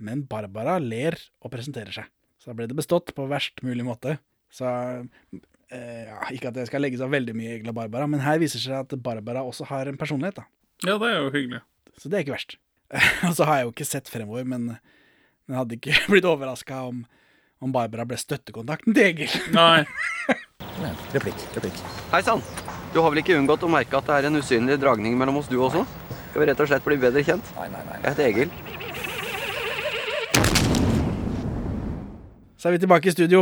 men 0.03 0.25
Barbara 0.31 0.79
ler 0.83 1.17
og 1.43 1.53
presenterer 1.53 1.95
seg. 1.95 2.09
Så 2.41 2.51
da 2.51 2.59
ble 2.59 2.69
det 2.69 2.77
bestått 2.77 3.15
på 3.17 3.27
verst 3.31 3.63
mulig 3.65 3.87
måte. 3.87 4.19
Så 4.53 4.67
eh, 4.69 6.03
ja, 6.09 6.19
Ikke 6.35 6.51
at 6.51 6.59
jeg 6.61 6.69
skal 6.71 6.85
legge 6.85 7.01
seg 7.01 7.13
veldig 7.13 7.35
mye 7.37 7.53
i 7.53 7.55
Egil 7.59 7.73
og 7.73 7.79
Barbara, 7.79 8.09
men 8.11 8.23
her 8.25 8.41
viser 8.43 8.61
det 8.61 8.67
seg 8.67 8.81
at 8.83 8.97
Barbara 9.05 9.45
også 9.47 9.69
har 9.71 9.91
en 9.91 9.99
personlighet, 10.01 10.43
da. 10.43 10.49
Ja, 10.85 10.99
det 11.01 11.11
er 11.11 11.23
jo 11.23 11.33
hyggelig. 11.35 11.63
Så 12.01 12.11
det 12.11 12.19
er 12.19 12.27
ikke 12.27 12.37
verst. 12.37 12.57
Og 13.29 13.37
så 13.39 13.47
har 13.49 13.61
jeg 13.61 13.69
jo 13.69 13.75
ikke 13.75 13.89
sett 13.89 14.11
fremover, 14.13 14.47
men 14.49 14.75
jeg 14.75 15.59
hadde 15.59 15.79
ikke 15.79 15.97
blitt 16.13 16.29
overraska 16.29 16.83
om, 16.91 17.05
om 17.65 17.75
Barbara 17.75 18.07
ble 18.09 18.19
støttekontakten 18.21 18.97
til 18.97 19.11
Egil. 19.13 19.39
Nei. 19.57 19.85
Replikk, 21.15 21.39
Hei 22.11 22.21
sann. 22.27 22.43
Du 22.95 23.01
har 23.03 23.11
vel 23.11 23.23
ikke 23.23 23.37
unngått 23.39 23.65
å 23.67 23.71
merke 23.71 23.99
at 23.99 24.07
det 24.11 24.19
er 24.19 24.29
en 24.29 24.39
usynlig 24.39 24.77
dragning 24.83 25.17
mellom 25.19 25.41
oss, 25.41 25.51
du 25.51 25.57
også? 25.63 25.83
Skal 26.31 26.43
vi 26.43 26.51
rett 26.51 26.63
og 26.63 26.71
slett 26.71 26.87
bli 26.87 26.99
bedre 27.01 27.23
kjent? 27.27 27.55
Nei, 27.59 27.69
nei, 27.73 27.83
nei. 27.89 27.99
Jeg 28.03 28.11
heter 28.11 28.29
Egil. 28.29 28.55
Så 32.65 32.69
er 32.71 32.73
vi 32.73 32.79
tilbake 32.79 33.09
i 33.09 33.13
studio. 33.13 33.41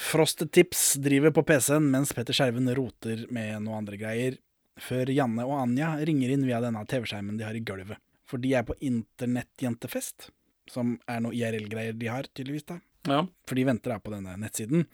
Frostetips 0.00 0.94
driver 0.94 1.30
på 1.30 1.42
PC-en 1.44 1.90
mens 1.92 2.14
Petter 2.16 2.32
Skjerven 2.32 2.70
roter 2.72 3.26
med 3.28 3.58
noe 3.66 3.76
andre 3.76 3.98
greier, 4.00 4.38
før 4.80 5.10
Janne 5.12 5.44
og 5.44 5.58
Anja 5.58 5.90
ringer 6.00 6.30
inn 6.32 6.46
via 6.48 6.62
denne 6.64 6.80
TV-skjermen 6.88 7.36
de 7.36 7.44
har 7.44 7.52
i 7.52 7.60
gulvet. 7.60 8.00
For 8.24 8.40
de 8.40 8.54
er 8.56 8.64
på 8.64 8.72
internettjentefest, 8.80 10.30
som 10.72 10.94
er 11.04 11.20
noe 11.20 11.36
IRL-greier 11.36 11.98
de 12.00 12.08
har, 12.08 12.30
tydeligvis. 12.32 12.64
da. 12.70 12.78
Ja. 13.12 13.18
For 13.44 13.60
de 13.60 13.66
venter 13.68 13.92
da 13.92 13.98
på 14.00 14.14
denne 14.14 14.38
nettsiden. 14.40 14.88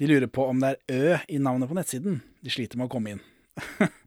De 0.00 0.08
lurer 0.08 0.32
på 0.32 0.48
om 0.48 0.64
det 0.64 0.72
er 0.72 0.96
Ø 0.96 1.20
i 1.28 1.42
navnet 1.50 1.68
på 1.68 1.76
nettsiden. 1.76 2.22
De 2.40 2.56
sliter 2.56 2.80
med 2.80 2.88
å 2.88 2.94
komme 2.96 3.12
inn. 3.12 3.22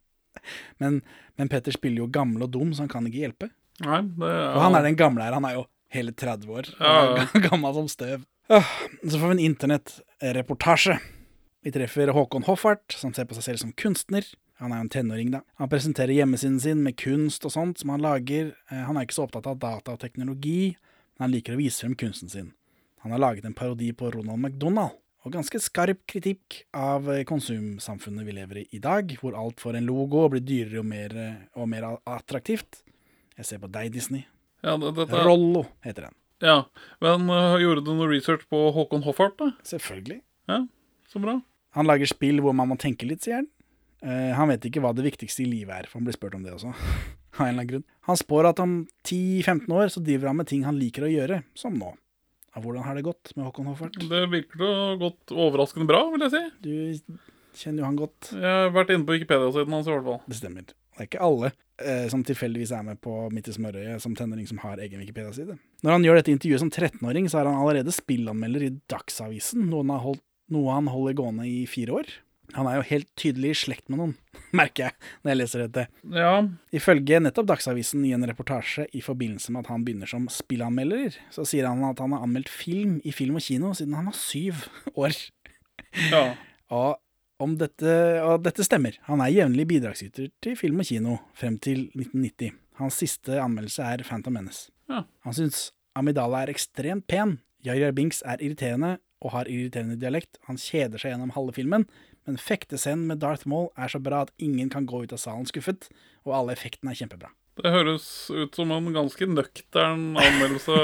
men, 0.81 1.03
men 1.37 1.53
Petter 1.53 1.77
spiller 1.77 2.07
jo 2.07 2.09
gammel 2.09 2.49
og 2.49 2.55
dum, 2.57 2.73
så 2.73 2.87
han 2.87 2.93
kan 2.97 3.05
ikke 3.05 3.21
hjelpe. 3.21 3.53
Nei, 3.85 4.01
det 4.17 4.33
er 4.33 4.55
Og 4.55 4.65
han 4.65 4.81
er 4.81 4.89
den 4.89 4.97
gamle 4.97 5.29
her. 5.29 5.37
Han 5.37 5.45
er 5.45 5.59
jo 5.59 5.67
hele 5.93 6.17
30 6.25 6.57
år. 6.57 6.73
Ja. 6.81 7.27
Gammel 7.51 7.77
som 7.77 7.91
støv. 7.91 8.25
Åh, 8.51 8.67
Så 9.07 9.19
får 9.19 9.27
vi 9.27 9.31
en 9.31 9.39
internettreportasje. 9.39 10.99
Vi 11.63 11.71
treffer 11.71 12.07
Håkon 12.11 12.43
Hoffart, 12.43 12.91
som 12.99 13.13
ser 13.13 13.27
på 13.29 13.37
seg 13.37 13.45
selv 13.45 13.61
som 13.61 13.71
kunstner. 13.79 14.25
Han 14.59 14.73
er 14.73 14.81
jo 14.81 14.85
en 14.85 14.91
tenåring, 14.93 15.29
da. 15.31 15.39
Han 15.61 15.69
presenterer 15.71 16.11
hjemmesiden 16.13 16.59
sin 16.59 16.81
med 16.83 16.97
kunst 16.99 17.45
og 17.47 17.53
sånt 17.53 17.79
som 17.79 17.93
han 17.93 18.03
lager. 18.03 18.51
Eh, 18.69 18.83
Han 18.85 18.97
er 18.97 19.07
ikke 19.07 19.15
så 19.15 19.23
opptatt 19.27 19.47
av 19.47 19.59
data 19.61 19.93
og 19.95 20.01
teknologi, 20.03 20.75
men 21.15 21.29
han 21.29 21.31
liker 21.31 21.55
å 21.55 21.61
vise 21.61 21.79
frem 21.85 21.95
kunsten 21.95 22.29
sin. 22.29 22.51
Han 23.05 23.15
har 23.15 23.23
laget 23.23 23.45
en 23.45 23.55
parodi 23.55 23.93
på 23.93 24.11
Ronald 24.13 24.39
McDonald, 24.41 24.99
og 25.23 25.31
ganske 25.33 25.59
skarp 25.61 26.03
kritikk 26.05 26.65
av 26.73 27.07
eh, 27.09 27.23
konsumsamfunnet 27.23 28.25
vi 28.25 28.35
lever 28.35 28.61
i 28.61 28.67
i 28.73 28.79
dag, 28.83 29.15
hvor 29.21 29.37
alt 29.37 29.61
får 29.61 29.77
en 29.77 29.87
logo 29.87 30.25
og 30.25 30.35
blir 30.35 30.43
dyrere 30.43 30.79
og 30.83 30.85
mer, 30.91 31.15
eh, 31.15 31.43
og 31.55 31.69
mer 31.69 31.87
attraktivt. 32.05 32.83
Jeg 33.37 33.45
ser 33.45 33.63
på 33.63 33.71
deg, 33.71 33.93
Disney. 33.93 34.25
Ja, 34.61 34.75
det, 34.77 34.91
dette, 34.97 35.23
Rollo 35.23 35.65
heter 35.85 36.09
den. 36.09 36.17
Ja. 36.41 36.57
Men 37.03 37.29
uh, 37.31 37.55
gjorde 37.61 37.85
du 37.85 37.93
noe 37.95 38.09
research 38.11 38.43
på 38.51 38.67
Håkon 38.75 39.05
Hoffart, 39.05 39.37
da? 39.39 39.51
Selvfølgelig. 39.67 40.21
Ja, 40.51 40.63
så 41.11 41.21
bra. 41.23 41.39
Han 41.77 41.87
lager 41.87 42.09
spill 42.09 42.41
hvor 42.43 42.55
man 42.57 42.71
må 42.71 42.77
tenke 42.81 43.07
litt, 43.07 43.23
sier 43.25 43.41
han. 43.41 43.49
Uh, 44.01 44.33
han 44.37 44.49
vet 44.49 44.65
ikke 44.67 44.81
hva 44.83 44.93
det 44.97 45.05
viktigste 45.05 45.45
i 45.45 45.49
livet 45.49 45.83
er, 45.83 45.89
for 45.89 46.01
han 46.01 46.07
blir 46.09 46.17
spurt 46.17 46.37
om 46.37 46.45
det 46.45 46.55
også. 46.57 46.73
Av 47.37 47.45
en 47.45 47.53
eller 47.53 47.53
annen 47.53 47.71
grunn. 47.71 47.87
Han 48.09 48.19
spår 48.19 48.49
at 48.51 48.61
om 48.63 48.77
10-15 49.07 49.67
år 49.77 49.91
så 49.93 50.03
driver 50.03 50.31
han 50.31 50.41
med 50.41 50.49
ting 50.51 50.65
han 50.67 50.79
liker 50.79 51.07
å 51.07 51.11
gjøre, 51.11 51.43
som 51.57 51.77
nå. 51.79 51.93
Ja, 52.51 52.59
hvordan 52.59 52.83
har 52.83 52.97
det 52.97 53.05
gått 53.07 53.31
med 53.37 53.47
Håkon 53.47 53.69
Hoffart? 53.71 53.95
Det 53.95 54.25
virker 54.33 54.65
å 54.65 54.71
ha 54.75 54.95
gått 54.99 55.31
overraskende 55.31 55.87
bra, 55.87 56.03
vil 56.11 56.25
jeg 56.25 56.33
si. 56.33 56.41
Du 56.65 57.55
kjenner 57.55 57.83
jo 57.83 57.87
han 57.87 57.99
godt. 57.99 58.33
Jeg 58.35 58.57
har 58.57 58.73
vært 58.75 58.91
inne 58.91 59.07
på 59.07 59.15
Wikipedia-siden 59.15 59.77
hans 59.77 59.87
i 59.87 59.93
hvert 59.93 60.07
fall. 60.09 60.19
Det 60.27 60.39
stemmer. 60.39 60.65
Det 60.67 60.99
er 60.99 61.07
ikke 61.07 61.23
alle 61.23 61.53
som 62.11 62.23
tilfeldigvis 62.27 62.73
er 62.75 62.83
med 62.87 62.99
på 63.03 63.13
Midt 63.33 63.49
i 63.51 63.55
smørøyet 63.55 64.03
som 64.03 64.15
tenåring 64.17 64.47
som 64.49 64.61
har 64.63 64.81
egen 64.83 65.01
Wikipedia-side. 65.03 65.57
Når 65.85 65.97
han 65.97 66.07
gjør 66.07 66.19
dette 66.19 66.33
intervjuet 66.33 66.63
som 66.63 66.71
13-åring, 66.71 67.29
så 67.31 67.41
er 67.41 67.49
han 67.49 67.59
allerede 67.61 67.93
spillanmelder 67.95 68.67
i 68.67 68.73
Dagsavisen, 68.91 69.69
noe 69.71 70.01
holdt, 70.03 70.23
noe 70.51 70.75
han 70.75 70.89
holder 70.91 71.17
gående 71.17 71.47
i 71.47 71.63
fire 71.69 72.01
år. 72.01 72.11
Han 72.57 72.67
er 72.67 72.79
jo 72.79 72.87
helt 72.89 73.07
tydelig 73.19 73.53
i 73.53 73.59
slekt 73.61 73.87
med 73.91 74.01
noen, 74.01 74.13
merker 74.59 74.89
jeg 74.89 74.95
når 75.21 75.31
jeg 75.31 75.39
leser 75.39 75.63
dette. 75.65 75.85
Ja, 76.11 76.33
Ifølge 76.75 77.21
nettopp 77.23 77.49
Dagsavisen 77.53 78.03
i 78.07 78.13
en 78.15 78.27
reportasje 78.27 78.87
i 78.97 79.03
forbindelse 79.05 79.53
med 79.53 79.63
at 79.63 79.71
han 79.71 79.85
begynner 79.87 80.09
som 80.09 80.27
spillanmelder, 80.31 81.17
så 81.33 81.45
sier 81.47 81.69
han 81.69 81.83
at 81.87 82.01
han 82.03 82.15
har 82.15 82.25
anmeldt 82.25 82.51
film 82.51 82.99
i 83.07 83.15
film 83.15 83.39
og 83.39 83.45
kino 83.45 83.73
siden 83.77 83.95
han 83.97 84.11
var 84.11 84.17
syv 84.19 84.65
år. 84.95 85.17
ja. 86.11 86.31
Og, 86.71 87.00
om 87.41 87.55
dette, 87.59 87.93
og 88.23 88.43
dette 88.45 88.65
stemmer. 88.65 88.97
Han 89.09 89.21
er 89.23 89.33
jevnlig 89.33 89.67
bidragsyter 89.69 90.29
til 90.43 90.57
film 90.59 90.81
og 90.83 90.87
kino 90.89 91.17
frem 91.37 91.57
til 91.61 91.87
1990. 91.97 92.53
Hans 92.81 92.97
siste 93.01 93.37
anmeldelse 93.41 93.85
er 93.85 94.03
Phantom 94.07 94.37
Menace. 94.37 94.69
Ja. 94.91 95.03
Han 95.27 95.37
syns 95.37 95.69
Amidala 95.97 96.45
er 96.45 96.53
ekstremt 96.53 97.07
pen. 97.11 97.39
Jar 97.65 97.77
Jar 97.77 97.93
Binks 97.93 98.21
er 98.25 98.41
irriterende 98.41 98.95
og 99.21 99.35
har 99.35 99.49
irriterende 99.51 99.99
dialekt. 100.01 100.39
Han 100.47 100.57
kjeder 100.57 101.01
seg 101.01 101.13
gjennom 101.13 101.33
halve 101.35 101.53
filmen, 101.57 101.85
men 102.25 102.39
fektescenen 102.41 103.05
med 103.09 103.21
Darth 103.21 103.45
Maul 103.49 103.69
er 103.77 103.91
så 103.91 103.99
bra 104.01 104.23
at 104.25 104.31
ingen 104.41 104.69
kan 104.73 104.87
gå 104.89 105.03
ut 105.03 105.13
av 105.13 105.21
salen 105.21 105.45
skuffet, 105.49 105.89
og 106.25 106.33
alle 106.37 106.55
effektene 106.55 106.93
er 106.93 106.99
kjempebra. 107.01 107.29
Det 107.61 107.69
høres 107.73 108.05
ut 108.31 108.55
som 108.57 108.71
en 108.73 108.89
ganske 108.95 109.27
nøktern 109.29 110.11
anmeldelse 110.17 110.77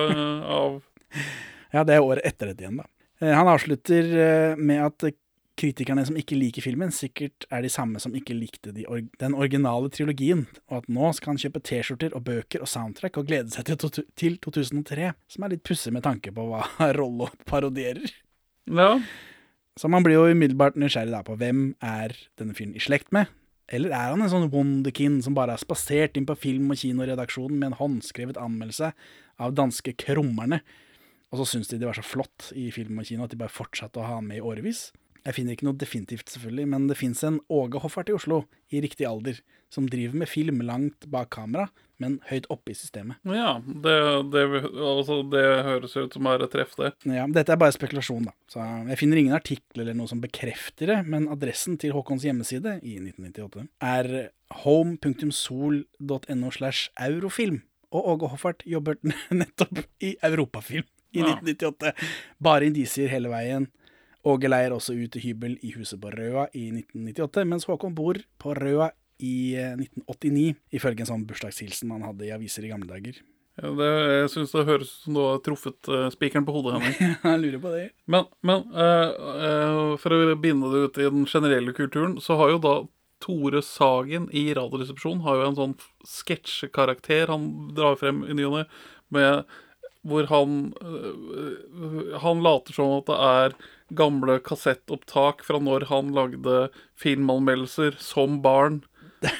av 0.43 0.81
Ja, 1.73 1.83
det 1.87 1.97
er 1.97 2.03
året 2.03 2.25
etter 2.27 2.51
dette 2.51 2.63
igjen, 2.65 2.81
da. 2.81 2.85
Eh, 3.23 3.33
Han 3.33 3.49
avslutter 3.51 4.11
eh, 4.21 4.59
med 4.59 4.83
at 4.85 5.07
kritikerne 5.57 6.03
som 6.07 6.17
ikke 6.19 6.37
liker 6.37 6.63
filmen, 6.65 6.91
sikkert 6.93 7.47
er 7.53 7.63
de 7.65 7.71
samme 7.71 8.01
som 8.01 8.13
ikke 8.17 8.35
likte 8.37 8.73
de 8.75 8.85
or 8.89 9.01
den 9.21 9.35
originale 9.37 9.89
trilogien, 9.93 10.45
og 10.69 10.81
at 10.81 10.91
nå 10.91 11.09
skal 11.17 11.33
han 11.33 11.41
kjøpe 11.41 11.63
T-skjorter 11.65 12.13
og 12.17 12.25
bøker 12.27 12.63
og 12.63 12.71
soundtrack 12.71 13.17
og 13.19 13.29
glede 13.29 13.53
seg 13.53 13.69
til, 13.69 14.05
til 14.19 14.37
2003, 14.43 15.11
som 15.33 15.45
er 15.45 15.55
litt 15.55 15.65
pussig 15.67 15.93
med 15.95 16.05
tanke 16.07 16.33
på 16.33 16.47
hva 16.51 16.63
Rollo 16.99 17.31
parodierer. 17.49 18.13
Ja. 18.67 18.93
Så 19.77 19.89
man 19.91 20.05
blir 20.05 20.17
jo 20.17 20.29
umiddelbart 20.31 20.77
nysgjerrig 20.79 21.13
da 21.13 21.21
på 21.25 21.37
hvem 21.37 21.69
er 21.85 22.15
denne 22.39 22.55
fyren 22.57 22.75
i 22.77 22.81
slekt 22.81 23.13
med? 23.15 23.29
Eller 23.67 23.91
er 23.91 24.13
han 24.13 24.23
en 24.23 24.31
sånn 24.31 24.49
wonderkin 24.53 25.19
som 25.23 25.35
bare 25.35 25.57
har 25.57 25.61
spasert 25.61 26.15
inn 26.17 26.27
på 26.27 26.37
film- 26.39 26.71
og 26.71 26.79
kinoredaksjonen 26.79 27.57
med 27.59 27.71
en 27.71 27.79
håndskrevet 27.81 28.39
anmeldelse 28.39 28.93
av 29.43 29.55
danske 29.57 29.93
Krummerne, 29.99 30.61
og 31.27 31.41
så 31.41 31.49
syns 31.51 31.67
de 31.69 31.79
det 31.81 31.89
var 31.89 31.97
så 31.97 32.05
flott 32.05 32.53
i 32.55 32.69
film 32.71 33.01
og 33.01 33.09
kino 33.09 33.25
at 33.25 33.33
de 33.33 33.39
bare 33.39 33.51
fortsatte 33.51 33.99
å 33.99 34.07
ha 34.07 34.19
han 34.21 34.29
med 34.29 34.39
i 34.39 34.45
årevis? 34.45 34.87
Jeg 35.27 35.35
finner 35.35 35.57
ikke 35.57 35.67
noe 35.67 35.75
definitivt, 35.75 36.29
selvfølgelig, 36.31 36.67
men 36.71 36.87
det 36.87 36.95
fins 36.99 37.19
en 37.27 37.41
Åge 37.51 37.81
Hoffart 37.83 38.07
i 38.09 38.15
Oslo, 38.15 38.45
i 38.71 38.79
riktig 38.83 39.03
alder, 39.09 39.41
som 39.73 39.89
driver 39.91 40.15
med 40.21 40.29
film 40.31 40.61
langt 40.63 41.03
bak 41.11 41.27
kamera, 41.35 41.65
men 41.99 42.19
høyt 42.29 42.45
oppe 42.53 42.71
i 42.71 42.77
systemet. 42.77 43.17
Ja, 43.27 43.57
det, 43.65 43.95
det, 44.31 44.43
altså, 44.79 45.17
det 45.33 45.41
høres 45.67 45.95
ut 45.97 46.13
som 46.15 46.29
er 46.31 46.45
et 46.45 46.53
treff, 46.53 46.75
det. 46.79 46.93
Ja, 47.09 47.25
Dette 47.33 47.55
er 47.55 47.59
bare 47.59 47.75
spekulasjon, 47.75 48.29
da. 48.29 48.35
Så 48.53 48.63
jeg 48.87 48.99
finner 49.01 49.19
ingen 49.19 49.35
artikler 49.35 49.83
eller 49.83 49.97
noe 49.97 50.07
som 50.11 50.21
bekrefter 50.23 50.93
det, 50.93 50.99
men 51.09 51.27
adressen 51.33 51.75
til 51.81 51.91
Håkons 51.97 52.23
hjemmeside 52.27 52.77
i 52.85 52.95
1998 53.01 53.65
er 53.83 54.11
home.sol.no 54.63 56.51
slash 56.55 56.89
eurofilm. 57.09 57.61
Og 57.91 58.07
Åge 58.13 58.29
Hoffart 58.31 58.63
jobber 58.67 58.97
nettopp 59.41 59.83
i 60.03 60.15
Europafilm 60.23 60.87
i 61.15 61.19
Ja. 61.23 61.33
1998. 61.39 61.93
Bare 62.43 62.67
indisier 62.67 63.09
hele 63.11 63.31
veien. 63.31 63.67
Åge 64.27 64.49
leier 64.49 64.75
også 64.75 64.95
ut 64.97 65.11
til 65.13 65.23
hybel 65.23 65.55
i 65.63 65.71
huset 65.77 66.01
på 66.01 66.11
Røa 66.11 66.47
i 66.57 66.67
1998, 66.73 67.47
mens 67.47 67.67
Håkon 67.69 67.95
bor 67.95 68.19
på 68.41 68.55
Røa 68.57 68.89
i 69.23 69.55
eh, 69.57 69.73
1989, 69.77 70.57
ifølge 70.77 71.05
en 71.05 71.11
sånn 71.13 71.25
bursdagshilsen 71.29 71.93
han 71.95 72.05
hadde 72.05 72.27
i 72.27 72.33
aviser 72.35 72.67
i 72.67 72.71
gamle 72.73 72.89
dager. 72.89 73.21
Ja, 73.57 73.71
det 73.73 73.87
jeg 73.89 74.33
syns 74.35 74.51
det 74.53 74.67
høres 74.67 74.91
ut 74.91 75.05
som 75.05 75.15
du 75.15 75.21
har 75.23 75.39
truffet 75.45 75.89
uh, 75.89 76.09
spikeren 76.13 76.45
på 76.45 76.53
hodet, 76.53 76.75
Henning. 76.75 77.15
Jeg 77.25 77.39
lurer 77.41 77.61
på 77.63 77.71
det. 77.73 77.85
Men, 78.05 78.27
men 78.45 78.67
uh, 78.69 79.15
uh, 79.17 79.93
for 80.01 80.13
å 80.13 80.35
binde 80.37 80.69
det 80.69 80.83
ut 80.85 80.99
i 81.01 81.07
den 81.07 81.25
generelle 81.29 81.73
kulturen, 81.73 82.19
så 82.21 82.37
har 82.37 82.53
jo 82.53 82.59
da 82.61 82.75
Tore 83.23 83.63
Sagen 83.65 84.27
i 84.29 84.51
Radioresepsjonen 84.53 85.23
har 85.25 85.39
jo 85.39 85.47
en 85.47 85.57
sånn 85.57 85.73
sketsjekarakter 86.05 87.33
han 87.33 87.47
drar 87.73 87.97
frem 87.97 88.21
i 88.27 88.37
ny 88.37 88.45
og 88.45 88.59
ne, 89.17 89.31
hvor 90.05 90.27
han 90.29 90.59
Han 92.21 92.43
later 92.45 92.75
som 92.77 92.93
at 92.99 93.09
det 93.09 93.17
er 93.17 93.55
gamle 93.89 94.39
kassettopptak 94.43 95.43
fra 95.47 95.59
når 95.63 95.87
han 95.91 96.11
lagde 96.15 96.67
filmanmeldelser 96.99 97.97
som 98.03 98.41
barn 98.43 98.81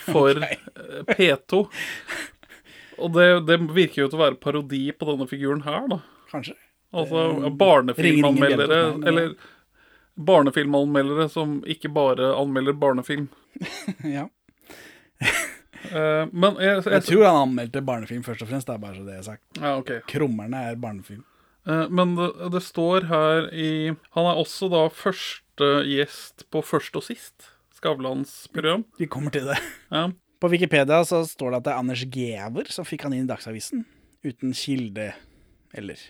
for 0.07 0.39
eh, 0.43 1.03
P2. 1.17 1.65
Og 2.97 3.13
det, 3.13 3.27
det 3.49 3.59
virker 3.75 4.03
jo 4.03 4.07
til 4.09 4.17
å 4.19 4.23
være 4.23 4.41
parodi 4.41 4.85
på 4.91 5.09
denne 5.11 5.27
figuren 5.29 5.65
her, 5.67 5.85
da. 5.91 5.99
Kanskje. 6.31 6.55
Altså 6.97 7.51
barnefilmanmeldere, 7.59 8.79
eller 9.07 9.35
barnefilmanmeldere 10.17 11.27
som 11.29 11.59
ikke 11.67 11.91
bare 11.93 12.33
anmelder 12.35 12.73
barnefilm. 12.73 13.29
Ja. 14.17 14.27
Eh, 15.87 16.25
men 16.31 16.57
jeg, 16.59 16.81
jeg, 16.81 16.91
Jeg 16.91 17.03
tror 17.05 17.23
han 17.25 17.37
anmeldte 17.47 17.81
barnefilm 17.85 18.23
først 18.25 18.43
og 18.43 18.49
fremst. 18.49 18.67
Det 18.67 18.75
er 18.75 18.81
bare 18.81 18.97
så 18.97 19.05
det 19.05 19.13
jeg 19.15 19.21
har 19.21 19.27
sagt. 19.27 19.43
Ja, 19.61 19.75
okay. 19.77 20.01
Krommerne 20.09 20.63
er 20.71 20.79
barnefilm. 20.81 21.23
Eh, 21.67 21.85
men 21.89 22.15
det, 22.17 22.31
det 22.53 22.63
står 22.63 23.09
her 23.11 23.49
i 23.51 23.69
Han 24.15 24.29
er 24.29 24.39
også 24.39 24.69
da 24.71 24.87
første 24.93 25.71
gjest 25.89 26.47
på 26.53 26.63
Først 26.65 26.95
og 26.99 27.05
sist, 27.07 27.51
Skavlans 27.75 28.45
program. 28.53 28.87
Vi 29.01 29.09
kommer 29.11 29.33
til 29.33 29.49
det. 29.51 29.59
Ja. 29.91 30.07
På 30.39 30.51
Wikipedia 30.53 31.01
så 31.05 31.23
står 31.25 31.51
det 31.51 31.59
at 31.59 31.67
det 31.67 31.73
er 31.73 31.81
Anders 31.81 32.03
Giæver 32.13 32.69
som 32.73 32.85
fikk 32.85 33.07
han 33.07 33.15
inn 33.17 33.25
i 33.25 33.29
Dagsavisen, 33.29 33.87
uten 34.25 34.53
kilde 34.57 35.11
eller 35.77 36.01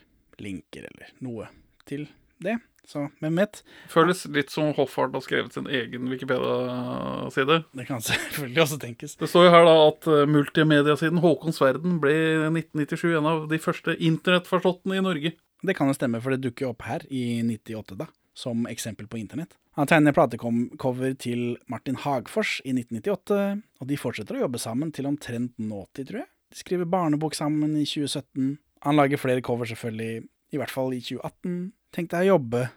linker 0.43 0.89
eller 0.89 1.13
noe 1.23 1.47
til 1.87 2.09
det. 2.43 2.57
Så 2.87 3.01
hvem 3.19 3.39
vet? 3.41 3.59
Føles 3.91 4.21
litt 4.31 4.51
som 4.53 4.69
Hoffart 4.77 5.15
har 5.15 5.23
skrevet 5.25 5.55
sin 5.55 5.65
egen 5.67 6.07
Wikipedia-side. 6.07 7.57
Det 7.75 7.87
kan 7.87 8.03
selvfølgelig 8.09 8.63
også 8.63 8.79
tenkes. 8.83 9.17
Det 9.19 9.27
står 9.31 9.47
jo 9.47 9.55
her 9.55 9.67
da 9.67 9.73
at 9.89 10.07
eh, 10.11 10.23
multimediasiden 10.31 11.19
Håkons 11.23 11.59
Verden 11.63 11.97
ble 12.03 12.13
i 12.15 12.29
1997 12.47 13.17
en 13.19 13.27
av 13.27 13.43
de 13.51 13.59
første 13.59 13.97
internettforståttene 13.99 15.01
i 15.01 15.03
Norge. 15.03 15.33
Det 15.65 15.73
kan 15.77 15.89
jo 15.89 15.95
stemme, 15.97 16.21
for 16.21 16.33
det 16.33 16.43
dukker 16.43 16.67
jo 16.67 16.73
opp 16.73 16.85
her 16.85 17.05
i 17.09 17.41
98, 17.41 17.97
da, 17.97 18.07
som 18.37 18.67
eksempel 18.69 19.07
på 19.09 19.17
internett. 19.17 19.55
Han 19.77 19.89
tegner 19.89 20.13
platecover 20.13 21.13
til 21.21 21.57
Martin 21.69 21.97
Hagfors 22.01 22.59
i 22.65 22.73
1998, 22.73 23.61
og 23.81 23.89
de 23.89 23.99
fortsetter 24.01 24.37
å 24.37 24.43
jobbe 24.45 24.61
sammen 24.61 24.93
til 24.93 25.09
omtrent 25.09 25.53
nåtid, 25.61 26.09
tror 26.09 26.23
jeg. 26.23 26.29
De 26.53 26.61
skriver 26.61 26.89
barnebok 26.89 27.35
sammen 27.37 27.75
i 27.77 27.85
2017. 27.85 28.57
Han 28.85 28.97
lager 28.97 29.21
flere 29.21 29.43
cover, 29.45 29.69
selvfølgelig, 29.69 30.25
i 30.53 30.61
hvert 30.61 30.73
fall 30.73 30.95
i 30.95 31.01
2018. 31.03 31.57
Tenk 31.93 32.11
deg 32.13 32.25
å 32.25 32.31
jobbe 32.35 32.67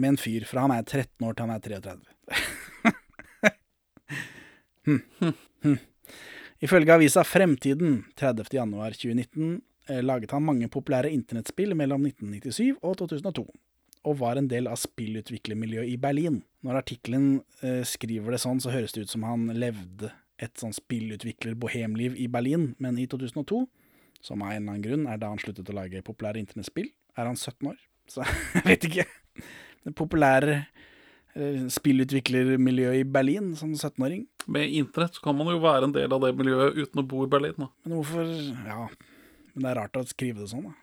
med 0.00 0.14
en 0.14 0.20
fyr 0.20 0.46
fra 0.48 0.64
han 0.64 0.74
er 0.74 0.84
13 0.84 1.26
år 1.28 1.36
til 1.36 1.46
han 1.46 1.54
er 1.54 1.64
33. 1.64 1.96
hmm. 4.88 5.34
Hmm. 5.64 5.78
Ifølge 6.64 6.96
avisa 6.96 7.24
Fremtiden 7.26 8.04
30. 8.16 8.48
januar 9.88 9.92
2019 9.92 9.96
eh, 9.96 10.02
laget 10.02 10.30
han 10.30 10.42
mange 10.42 10.68
populære 10.68 11.10
internettspill 11.10 11.74
mellom 11.74 12.06
1997 12.06 12.78
og 12.82 12.96
2002, 12.98 13.46
og 14.04 14.18
var 14.18 14.36
en 14.36 14.48
del 14.48 14.66
av 14.66 14.76
spillutviklermiljøet 14.76 15.88
i 15.88 15.96
Berlin. 15.96 16.42
Når 16.62 16.82
artikkelen 16.82 17.42
eh, 17.62 17.84
skriver 17.84 18.32
det 18.32 18.40
sånn, 18.40 18.60
så 18.60 18.70
høres 18.70 18.92
det 18.92 19.04
ut 19.04 19.10
som 19.10 19.24
han 19.24 19.48
levde 19.52 20.12
et 20.38 20.56
sånn 20.58 20.74
spillutvikler-bohemliv 20.74 22.16
i 22.16 22.28
Berlin, 22.28 22.74
men 22.78 22.98
i 22.98 23.06
2002, 23.06 23.66
som 24.20 24.42
av 24.42 24.52
en 24.52 24.62
eller 24.62 24.72
annen 24.72 24.84
grunn 24.84 25.06
er 25.06 25.18
da 25.20 25.30
han 25.30 25.38
sluttet 25.38 25.70
å 25.70 25.76
lage 25.76 26.02
populære 26.04 26.40
internettspill, 26.40 26.90
er 27.16 27.28
han 27.28 27.36
17 27.36 27.70
år. 27.70 27.78
Så 28.12 28.24
jeg 28.24 28.64
vet 28.66 28.88
ikke. 28.88 29.06
Det 29.84 29.92
populære 29.96 30.56
eh, 31.36 31.64
spillutviklermiljøet 31.72 33.00
i 33.00 33.08
Berlin 33.08 33.52
som 33.56 33.72
17-åring. 33.72 34.26
Med 34.52 34.72
internett 34.76 35.16
så 35.16 35.24
kan 35.24 35.36
man 35.36 35.48
jo 35.48 35.60
være 35.62 35.88
en 35.88 35.94
del 35.94 36.12
av 36.12 36.20
det 36.24 36.34
miljøet 36.36 36.76
uten 36.76 37.00
å 37.00 37.06
bo 37.08 37.24
i 37.24 37.30
Berlin. 37.32 37.56
da. 37.56 37.70
Men 37.84 38.00
hvorfor 38.00 38.32
Ja, 38.68 38.88
men 39.54 39.64
det 39.64 39.70
er 39.72 39.78
rart 39.80 39.96
å 39.96 40.04
skrive 40.08 40.42
det 40.42 40.50
sånn, 40.50 40.66
da. 40.68 40.74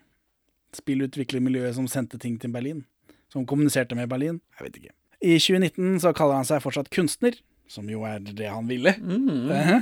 Spillutviklermiljøet 0.78 1.75
som 1.75 1.88
sendte 1.92 2.20
ting 2.22 2.38
til 2.40 2.51
Berlin. 2.54 2.84
Som 3.32 3.46
kommuniserte 3.48 3.96
med 3.96 4.10
Berlin. 4.12 4.40
Jeg 4.60 4.68
vet 4.68 4.80
ikke. 4.82 4.94
I 5.22 5.36
2019 5.38 6.00
så 6.04 6.12
kaller 6.18 6.40
han 6.40 6.48
seg 6.48 6.62
fortsatt 6.63 6.90
kunstner, 6.94 7.36
som 7.72 7.88
jo 7.92 8.01
er 8.08 8.20
det 8.25 8.48
han 8.50 8.68
ville. 8.70 8.96
Eh, 8.98 9.74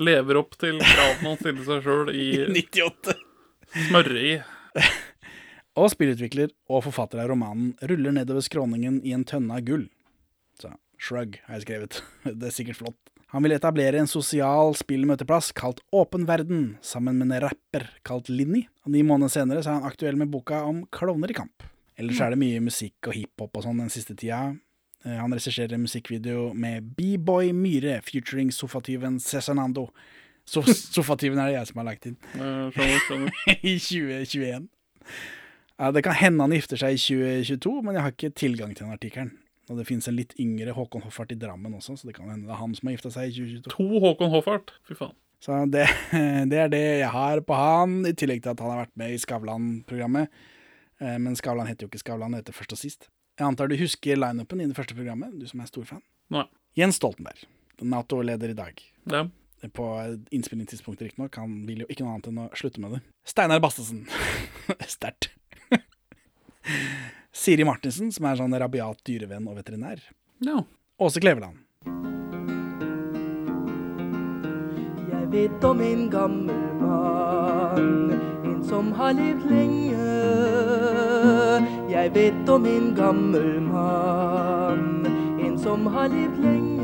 Lever 0.00 0.38
opp 0.38 0.54
til 0.60 0.78
kravene 0.78 1.32
han 1.32 1.40
stilte 1.40 1.66
seg 1.66 1.82
sjøl 1.84 2.12
i 2.14 2.26
98. 2.60 3.16
smørre 3.88 4.22
i. 4.22 4.34
Og 5.80 5.88
spillutvikler 5.92 6.52
og 6.70 6.84
forfatter 6.86 7.20
av 7.22 7.30
romanen 7.32 7.72
ruller 7.88 8.14
nedover 8.14 8.44
skråningen 8.44 9.00
i 9.06 9.12
en 9.16 9.24
tønne 9.28 9.56
av 9.58 9.64
gull. 9.66 9.88
Så 10.60 10.70
shrug 11.00 11.40
har 11.46 11.56
jeg 11.58 11.66
skrevet. 11.66 12.00
Det 12.38 12.50
er 12.50 12.54
sikkert 12.54 12.80
flott. 12.84 13.09
Han 13.30 13.44
vil 13.46 13.54
etablere 13.54 14.00
en 14.00 14.08
sosial 14.10 14.72
spillmøteplass 14.74 15.52
kalt 15.54 15.78
Åpen 15.94 16.24
verden, 16.26 16.76
sammen 16.82 17.18
med 17.20 17.30
en 17.30 17.44
rapper 17.44 17.84
kalt 18.06 18.28
Linni. 18.28 18.64
Og 18.84 18.90
Ni 18.94 19.04
måneder 19.06 19.30
senere 19.30 19.62
så 19.62 19.70
er 19.70 19.78
han 19.78 19.90
aktuell 19.90 20.18
med 20.18 20.32
boka 20.32 20.64
om 20.66 20.82
klovner 20.90 21.30
i 21.30 21.36
kamp. 21.38 21.62
Ellers 22.00 22.18
er 22.24 22.32
det 22.34 22.40
mye 22.40 22.62
musikk 22.64 23.06
og 23.10 23.14
hiphop 23.14 23.54
og 23.60 23.66
sånn 23.66 23.82
den 23.84 23.92
siste 23.92 24.16
tida. 24.18 24.56
Eh, 25.04 25.14
Han 25.20 25.30
regisserer 25.36 25.76
en 25.76 25.84
musikkvideo 25.84 26.48
med 26.58 26.90
B-Boy 26.96 27.52
Myhre 27.54 28.00
featuring 28.02 28.50
sofatyven 28.50 29.20
Cezinando. 29.22 29.90
So 30.48 30.64
sofatyven 30.96 31.38
er 31.38 31.52
det 31.52 31.58
jeg 31.60 31.70
som 31.70 31.82
har 31.82 31.90
lagt 31.92 32.08
inn. 32.10 32.16
I 33.62 33.76
2021. 33.78 34.66
Ja, 35.80 35.92
det 35.94 36.02
kan 36.04 36.18
hende 36.18 36.44
han 36.44 36.52
gifter 36.56 36.76
seg 36.80 36.96
i 36.96 37.00
2022, 37.00 37.76
men 37.86 37.94
jeg 37.96 38.04
har 38.04 38.16
ikke 38.16 38.34
tilgang 38.36 38.74
til 38.74 38.88
den 38.88 38.96
artikkelen. 38.98 39.30
Og 39.70 39.78
det 39.78 39.86
finnes 39.86 40.08
en 40.10 40.16
litt 40.18 40.32
yngre 40.42 40.74
Håkon 40.74 41.04
Hoffart 41.06 41.30
i 41.30 41.38
Drammen 41.38 41.76
også, 41.78 41.94
så 42.00 42.08
det 42.08 42.16
kan 42.16 42.26
hende 42.30 42.48
det 42.48 42.54
er 42.56 42.58
han 42.58 42.72
som 42.74 42.88
har 42.90 42.96
gifta 42.96 43.12
seg 43.14 43.30
i 43.30 43.34
2022. 43.38 43.70
To 43.76 44.00
Håkon 44.02 44.32
Hoffart. 44.34 44.72
Fy 44.88 44.96
faen. 44.98 45.14
Så 45.40 45.56
det, 45.72 45.86
det 46.50 46.58
er 46.64 46.72
det 46.72 46.80
jeg 47.04 47.12
har 47.14 47.40
på 47.46 47.56
han, 47.56 48.00
i 48.10 48.12
tillegg 48.18 48.42
til 48.44 48.52
at 48.52 48.60
han 48.64 48.74
har 48.74 48.82
vært 48.82 48.96
med 49.00 49.14
i 49.14 49.20
Skavlan-programmet. 49.22 50.42
Eh, 51.00 51.16
Men 51.22 51.38
Skavlan 51.38 51.70
heter 51.70 51.86
jo 51.86 51.92
ikke 51.92 52.02
Skavlan, 52.02 52.34
det 52.34 52.42
heter 52.42 52.58
Først 52.58 52.74
og 52.76 52.82
sist. 52.82 53.06
Jeg 53.38 53.46
antar 53.46 53.70
du 53.70 53.76
husker 53.80 54.18
lineupen 54.20 54.60
i 54.60 54.66
det 54.68 54.76
første 54.76 54.96
programmet, 54.98 55.32
du 55.40 55.46
som 55.48 55.62
er 55.62 55.70
storfan? 55.70 56.02
Nei. 56.34 56.44
Jens 56.76 56.98
Stoltenberg, 57.00 57.46
Nato-leder 57.80 58.52
i 58.52 58.58
dag. 58.58 58.82
Ja. 59.10 59.22
På 59.76 59.86
innspillingstidspunktet, 60.34 61.08
riktignok. 61.08 61.38
Han 61.40 61.62
vil 61.68 61.84
jo 61.84 61.88
ikke 61.88 62.04
noe 62.04 62.18
annet 62.18 62.28
enn 62.32 62.42
å 62.44 62.50
slutte 62.58 62.82
med 62.84 62.98
det. 62.98 63.00
Steinar 63.28 63.62
Bastesen. 63.64 64.04
Sterkt. 64.98 65.30
Siri 67.32 67.64
Martinsen, 67.64 68.10
som 68.12 68.26
er 68.26 68.38
sånn 68.40 68.54
rabiat 68.58 68.98
dyrevenn 69.06 69.48
og 69.48 69.56
veterinær. 69.60 69.98
ja. 70.44 70.62
Åse 71.00 71.16
Kleveland. 71.22 71.56
Jeg 75.08 75.28
vet 75.32 75.62
om 75.64 75.78
en 75.80 76.02
gammel 76.12 76.74
mann, 76.76 78.10
en 78.44 78.58
som 78.68 78.90
har 78.98 79.14
levd 79.16 79.46
lenge. 79.48 80.10
Jeg 81.88 82.12
vet 82.12 82.48
om 82.52 82.66
en 82.68 82.90
gammel 82.98 83.60
mann, 83.64 85.06
en 85.40 85.56
som 85.58 85.86
har 85.94 86.12
levd 86.12 86.36
lenge. 86.44 86.76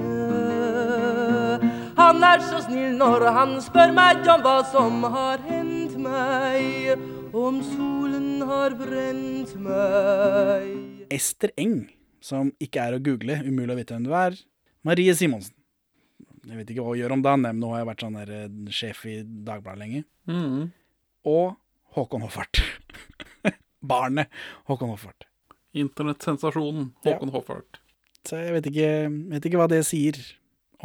Han 2.01 2.25
er 2.25 2.41
så 2.49 2.63
snill 2.65 2.97
når 2.97 3.29
han 3.37 3.59
spør 3.61 3.93
meg 3.93 4.25
om 4.33 4.41
hva 4.47 4.59
som 4.73 5.05
har 5.13 5.45
hendt 5.45 5.99
meg, 6.01 6.97
om 7.37 7.61
solen 7.77 8.16
har 8.45 8.75
brent 8.79 9.53
meg. 9.63 11.07
Ester 11.15 11.53
Eng, 11.61 11.87
som 12.25 12.51
ikke 12.63 12.83
er 12.83 12.97
å 12.97 13.03
google, 13.03 13.39
umulig 13.47 13.75
å 13.75 13.79
vite 13.79 13.97
hvem 13.97 14.09
du 14.09 14.13
er. 14.17 14.37
Marie 14.87 15.15
Simonsen. 15.17 15.55
Jeg 16.47 16.61
vet 16.61 16.69
ikke 16.71 16.85
hva 16.85 16.93
hun 16.93 17.01
gjør 17.01 17.15
om 17.17 17.23
dagen, 17.25 17.43
men 17.43 17.59
nå 17.59 17.73
har 17.73 17.83
jeg 17.83 17.89
vært 17.89 18.05
sånn 18.05 18.19
der 18.21 18.35
eh, 18.37 18.59
sjef 18.75 19.01
i 19.11 19.17
Dagbladet 19.25 19.81
lenge. 19.83 20.03
Mm. 20.31 20.69
Og 21.27 21.57
Håkon 21.97 22.23
Hoffart. 22.23 22.63
Barnet 23.91 24.31
Håkon 24.71 24.93
Hoffart. 24.93 25.27
Internettsensasjonen 25.77 26.93
Håkon 27.07 27.35
Hoffart. 27.35 27.81
Så 28.27 28.39
jeg 28.43 28.55
vet 28.57 28.71
ikke, 28.71 28.93
vet 29.35 29.49
ikke 29.49 29.59
hva 29.61 29.69
det 29.71 29.83
sier 29.87 30.19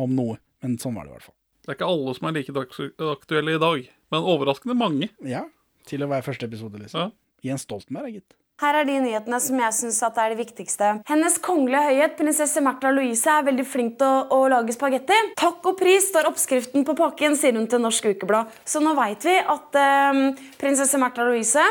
om 0.01 0.13
noe, 0.17 0.39
men 0.65 0.77
sånn 0.81 0.97
var 0.97 1.05
det 1.05 1.13
i 1.13 1.17
hvert 1.19 1.29
fall. 1.29 1.37
Det 1.61 1.69
er 1.69 1.77
ikke 1.77 1.89
alle 1.93 2.13
som 2.17 2.27
er 2.27 2.35
like 2.39 2.53
dagsaktuelle 2.57 3.55
i 3.55 3.61
dag, 3.61 3.89
men 4.13 4.29
overraskende 4.33 4.77
mange. 4.77 5.09
Ja, 5.25 5.45
til 5.89 6.05
å 6.05 6.09
være 6.09 6.25
første 6.25 6.47
episode, 6.49 6.81
liksom. 6.81 7.13
Jens 7.45 7.65
Stoltenberg, 7.65 8.19
gitt. 8.19 8.37
Her 8.61 8.77
er 8.77 8.85
de 8.85 8.99
nyhetene 9.01 9.39
som 9.41 9.57
jeg 9.57 9.73
synes 9.73 9.99
er 10.05 10.33
det 10.33 10.37
viktigste. 10.37 10.89
Hennes 11.09 11.39
kongelige 11.41 11.81
høyhet, 11.87 12.13
prinsesse 12.19 12.61
Märtha 12.61 12.91
Louise, 12.93 13.25
er 13.25 13.47
veldig 13.47 13.65
flink 13.65 13.95
til 13.97 14.05
å, 14.05 14.19
å 14.37 14.49
lage 14.53 14.75
spagetti. 14.75 15.17
Takk 15.39 15.65
og 15.71 15.79
pris 15.79 16.11
står 16.11 16.29
oppskriften 16.29 16.85
på 16.85 16.93
pakken, 16.99 17.33
sier 17.39 17.57
hun 17.57 17.65
til 17.71 17.81
Norsk 17.81 18.11
Ukeblad. 18.11 18.51
Så 18.61 18.83
nå 18.85 18.93
vet 18.99 19.25
vi 19.25 19.33
at 19.39 19.79
eh, 19.81 20.19
prinsesse 20.61 21.01
Märtha 21.01 21.25
Louise 21.25 21.65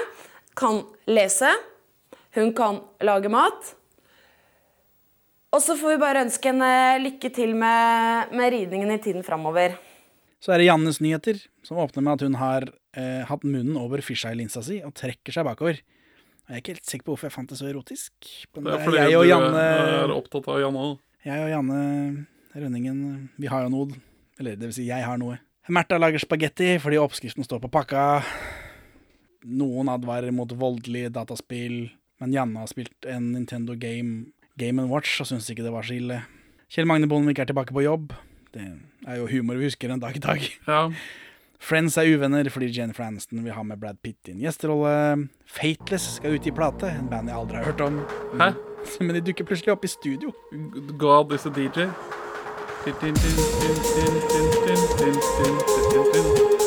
kan 0.59 0.83
lese, 1.07 1.53
hun 2.35 2.51
kan 2.59 2.83
lage 3.07 3.31
mat. 3.31 3.77
Og 5.55 5.63
så 5.63 5.79
får 5.79 5.95
vi 5.95 6.03
bare 6.03 6.27
ønske 6.27 6.51
henne 6.51 6.73
lykke 7.07 7.31
til 7.35 7.55
med, 7.59 8.35
med 8.35 8.53
ridningen 8.55 8.91
i 8.95 8.99
tiden 9.03 9.23
framover. 9.27 9.79
Så 10.43 10.55
er 10.55 10.63
det 10.63 10.71
Jannes 10.73 10.99
nyheter, 11.03 11.39
som 11.67 11.79
åpner 11.83 12.03
med 12.03 12.19
at 12.19 12.27
hun 12.27 12.39
har 12.41 12.71
eh, 12.97 13.23
hatt 13.29 13.45
munnen 13.47 13.77
over 13.81 14.03
fisheye-linsa 14.05 14.63
si 14.67 14.81
og 14.87 14.95
trekker 14.99 15.35
seg 15.35 15.47
bakover. 15.47 15.81
Jeg 16.51 16.57
er 16.57 16.63
ikke 16.63 16.75
helt 16.75 16.89
sikker 16.91 17.07
på 17.07 17.13
hvorfor 17.15 17.29
jeg 17.29 17.35
fant 17.37 17.53
det 17.53 17.59
så 17.61 17.69
erotisk. 17.71 18.13
Men 18.57 18.65
Det 18.65 18.73
er 18.75 18.85
fordi 18.85 19.03
jeg 19.05 19.19
og 19.21 19.27
du 19.29 19.59
er 19.61 20.15
opptatt 20.17 20.49
av 20.51 20.59
Janne. 20.65 20.87
jeg 21.25 21.45
og 21.45 21.51
Janne 21.53 21.83
Rønningen, 22.51 23.29
vi 23.39 23.47
har 23.47 23.63
jo 23.63 23.71
noe. 23.71 24.01
Eller 24.41 24.57
det 24.59 24.67
vil 24.71 24.75
si, 24.75 24.89
jeg 24.89 25.05
har 25.07 25.21
noe. 25.21 25.39
Märtha 25.71 26.01
lager 26.01 26.19
spagetti 26.19 26.73
fordi 26.83 26.99
oppskriften 26.99 27.47
står 27.47 27.61
på 27.63 27.71
pakka. 27.71 28.25
Noen 29.47 29.89
advarer 29.93 30.35
mot 30.35 30.51
voldelig 30.59 31.13
dataspill, 31.15 31.93
men 32.21 32.35
Janne 32.35 32.59
har 32.65 32.69
spilt 32.73 33.07
en 33.09 33.31
Nintendo 33.37 33.77
Game, 33.79 34.33
Game 34.59 34.83
Watch 34.91 35.21
og 35.23 35.31
syns 35.31 35.47
ikke 35.53 35.63
det 35.65 35.73
var 35.73 35.87
så 35.87 35.95
ille. 35.97 36.19
Kjell 36.71 36.87
Magne 36.91 37.09
Bondevik 37.11 37.39
er 37.39 37.49
tilbake 37.49 37.75
på 37.75 37.87
jobb. 37.87 38.13
Det 38.51 38.67
er 39.07 39.21
jo 39.21 39.31
humor 39.31 39.59
vi 39.61 39.71
husker 39.71 39.93
en 39.95 40.03
dag 40.03 40.19
i 40.19 40.23
dag. 40.23 40.45
Ja. 40.67 40.83
Friends 41.61 41.97
er 42.01 42.09
uvenner 42.09 42.49
fordi 42.51 42.71
Jennifer 42.79 43.05
Aniston 43.05 43.45
vil 43.45 43.53
ha 43.53 43.63
med 43.63 43.81
Brad 43.81 44.01
Pitt 44.03 44.29
i 44.29 44.33
en 44.33 44.41
gjesterolle. 44.41 45.29
Fateless 45.47 46.17
skal 46.17 46.39
ut 46.39 46.47
i 46.49 46.55
plate, 46.57 46.89
en 46.89 47.11
band 47.11 47.29
jeg 47.29 47.37
aldri 47.37 47.57
har 47.61 47.65
hørt 47.69 47.85
om. 47.85 48.01
Hæ? 48.41 48.53
Men 49.01 49.15
de 49.15 49.21
dukker 49.29 49.45
plutselig 49.45 49.73
opp 49.75 49.85
i 49.85 49.93
studio. 49.93 50.33
God 50.99 51.33
is 51.37 51.47
a 51.47 51.53
DJ. 51.53 51.91
Din, 52.87 52.95
din, 53.03 53.15
din, 55.05 56.60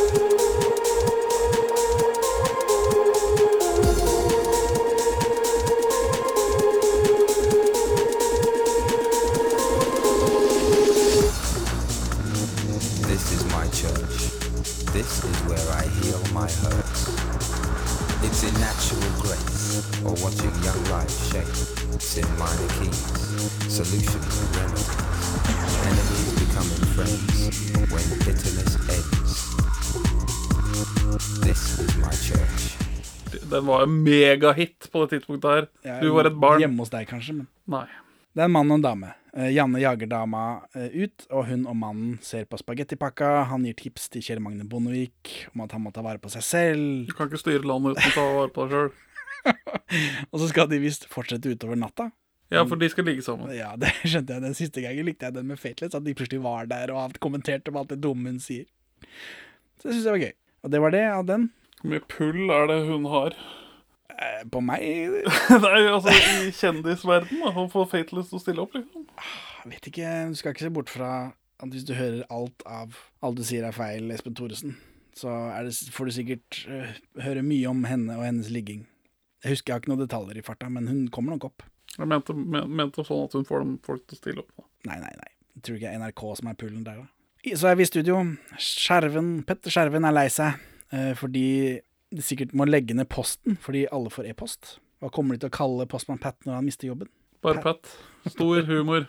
Den 33.64 33.70
var 33.72 33.86
jo 33.86 33.92
megahit 33.96 34.90
på 34.92 35.02
det 35.06 35.14
tidspunktet 35.14 35.52
her. 35.54 35.68
Jeg 35.88 36.02
Du 36.04 36.10
var 36.12 36.28
et 36.28 36.36
barn. 36.36 36.60
Hjemme 36.60 36.84
hos 36.84 36.90
deg, 36.92 37.06
kanskje. 37.08 37.38
Men. 37.38 37.46
Nei. 37.72 37.86
Det 38.36 38.42
er 38.44 38.50
en 38.50 38.52
mann 38.52 38.72
og 38.74 38.82
en 38.82 38.84
dame. 38.84 39.12
Eh, 39.38 39.54
Janne 39.56 39.80
jager 39.80 40.10
dama 40.12 40.42
eh, 40.76 40.92
ut, 41.06 41.24
og 41.32 41.46
hun 41.48 41.64
og 41.70 41.78
mannen 41.80 42.18
ser 42.26 42.44
på 42.50 42.60
spagettipakka. 42.60 43.30
Han 43.54 43.64
gir 43.64 43.78
tips 43.80 44.10
til 44.12 44.26
Kjell 44.26 44.42
Magne 44.44 44.68
Bondevik 44.68 45.32
om 45.54 45.64
at 45.64 45.72
han 45.78 45.86
må 45.86 45.94
ta 45.96 46.04
vare 46.04 46.20
på 46.20 46.34
seg 46.34 46.44
selv. 46.44 47.08
Du 47.08 47.16
kan 47.16 47.32
ikke 47.32 47.40
styre 47.40 47.64
landet 47.64 47.96
uten 47.96 48.12
å 48.12 48.18
ta 48.18 48.28
vare 48.36 48.52
på 48.52 48.68
deg 48.68 48.76
sjøl. 48.76 48.92
Og 50.34 50.44
så 50.44 50.52
skal 50.52 50.70
de 50.74 50.84
visst 50.84 51.08
fortsette 51.14 51.56
utover 51.56 51.80
natta. 51.80 52.10
Ja, 52.52 52.66
for 52.68 52.76
de 52.76 52.92
skal 52.92 53.08
ligge 53.08 53.24
sammen. 53.24 53.48
Ja, 53.56 53.72
det 53.80 53.96
skjønte 54.04 54.36
jeg. 54.36 54.44
Den 54.50 54.60
siste 54.60 54.84
gangen 54.84 55.08
likte 55.08 55.32
jeg 55.32 55.40
den 55.40 55.48
med 55.56 55.62
Fateless, 55.62 55.96
at 55.96 56.04
de 56.04 56.20
plutselig 56.20 56.44
var 56.44 56.68
der 56.68 56.92
og 56.92 57.16
kommenterte 57.24 57.72
om 57.72 57.80
alt 57.80 57.96
det 57.96 58.02
dumme 58.04 58.36
hun 58.36 58.44
sier. 58.44 58.68
Så 59.80 59.88
det 59.88 59.96
syns 59.96 60.04
jeg 60.10 60.18
var 60.18 60.26
gøy. 60.28 60.34
Og 60.64 60.74
det 60.76 60.84
var 60.84 60.94
det 61.00 61.06
av 61.16 61.30
den. 61.32 61.52
Hvor 61.84 61.92
mye 61.92 62.06
pull 62.10 62.50
er 62.56 62.70
det 62.72 62.80
hun 62.90 63.10
har? 63.12 63.36
Eh, 64.14 64.44
På 64.54 64.60
meg 64.62 64.84
Nei, 65.50 65.80
altså 65.90 66.12
i 66.14 66.52
kjendisverden 66.54 67.40
da, 67.42 67.50
å 67.58 67.64
få 67.72 67.82
Fateless 67.90 68.28
til 68.30 68.38
å 68.38 68.42
stille 68.44 68.62
opp, 68.62 68.76
liksom. 68.78 69.08
Jeg 69.64 69.72
vet 69.72 69.88
ikke, 69.90 70.10
du 70.30 70.36
skal 70.38 70.54
ikke 70.54 70.66
se 70.68 70.70
bort 70.76 70.92
fra 70.94 71.08
at 71.58 71.72
hvis 71.74 71.86
du 71.88 71.96
hører 71.98 72.22
alt 72.32 72.62
av 72.70 72.94
Alt 73.26 73.40
du 73.40 73.42
sier 73.48 73.66
er 73.66 73.74
feil, 73.74 74.12
Espen 74.14 74.36
Thoresen, 74.38 74.76
så 75.18 75.34
er 75.56 75.66
det, 75.66 75.74
får 75.96 76.12
du 76.12 76.14
sikkert 76.20 76.60
øh, 76.70 76.92
høre 77.26 77.42
mye 77.48 77.72
om 77.72 77.82
henne 77.90 78.20
og 78.20 78.22
hennes 78.28 78.52
ligging. 78.54 78.84
Jeg 79.44 79.56
husker 79.56 79.72
jeg 79.72 79.80
har 79.80 79.82
ikke 79.82 79.92
noen 79.96 80.04
detaljer 80.06 80.40
i 80.40 80.46
farta, 80.46 80.70
men 80.70 80.92
hun 80.92 81.02
kommer 81.14 81.34
nok 81.34 81.48
opp. 81.50 81.66
Jeg 81.98 82.10
mente, 82.14 82.36
men, 82.38 82.70
mente 82.70 83.08
sånn 83.08 83.26
at 83.26 83.34
hun 83.40 83.48
får 83.50 83.64
dem 83.66 83.72
folk 83.88 84.06
til 84.06 84.20
å 84.20 84.22
stille 84.22 84.44
opp. 84.46 84.54
Da. 84.62 84.68
Nei, 84.92 85.00
nei, 85.08 85.14
nei. 85.24 85.32
Jeg 85.58 85.66
tror 85.66 85.80
ikke 85.80 85.88
det 85.90 85.96
er 85.96 86.04
NRK 86.06 86.24
som 86.38 86.52
er 86.54 86.60
pullen 86.62 86.86
der, 86.86 87.02
da. 87.02 87.10
I- 87.50 87.58
Så 87.58 87.72
er 87.74 87.82
vi 87.82 87.88
i 87.88 87.90
studio. 87.90 88.22
Skjerven, 88.62 89.34
Petter 89.50 89.74
Skjerven 89.74 90.06
er 90.06 90.16
lei 90.22 90.28
seg 90.32 90.62
fordi 91.20 91.48
de 92.14 92.22
sikkert 92.22 92.52
må 92.54 92.68
legge 92.70 92.94
ned 92.94 93.10
posten 93.10 93.58
fordi 93.62 93.88
alle 93.92 94.12
får 94.14 94.28
e-post. 94.30 94.76
Hva 95.02 95.10
kommer 95.12 95.36
de 95.36 95.44
til 95.44 95.52
å 95.52 95.56
kalle 95.58 95.88
postmann 95.90 96.22
Pat 96.22 96.38
når 96.48 96.60
han 96.60 96.68
mister 96.68 96.88
jobben? 96.88 97.10
Bare 97.44 97.60
Pat. 97.64 97.90
Stor 98.32 98.62
humor. 98.70 99.08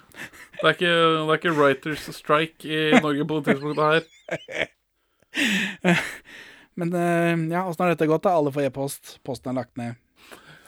Det 0.58 0.64
er 0.64 0.72
ikke, 0.74 0.88
det 0.90 1.28
er 1.28 1.38
ikke 1.38 1.52
writers 1.54 2.08
strike 2.16 2.66
i 2.66 2.98
Norge 2.98 3.26
på 3.30 3.36
det 3.38 3.52
tidspunktet 3.52 3.84
her. 3.84 4.72
Men 6.80 6.96
eh, 6.98 7.44
ja, 7.54 7.62
åssen 7.68 7.84
har 7.84 7.92
dette 7.92 8.08
gått? 8.10 8.24
da? 8.26 8.32
Alle 8.34 8.50
får 8.54 8.66
e-post, 8.66 9.18
posten 9.26 9.52
er 9.52 9.60
lagt 9.60 9.78
ned. 9.78 10.00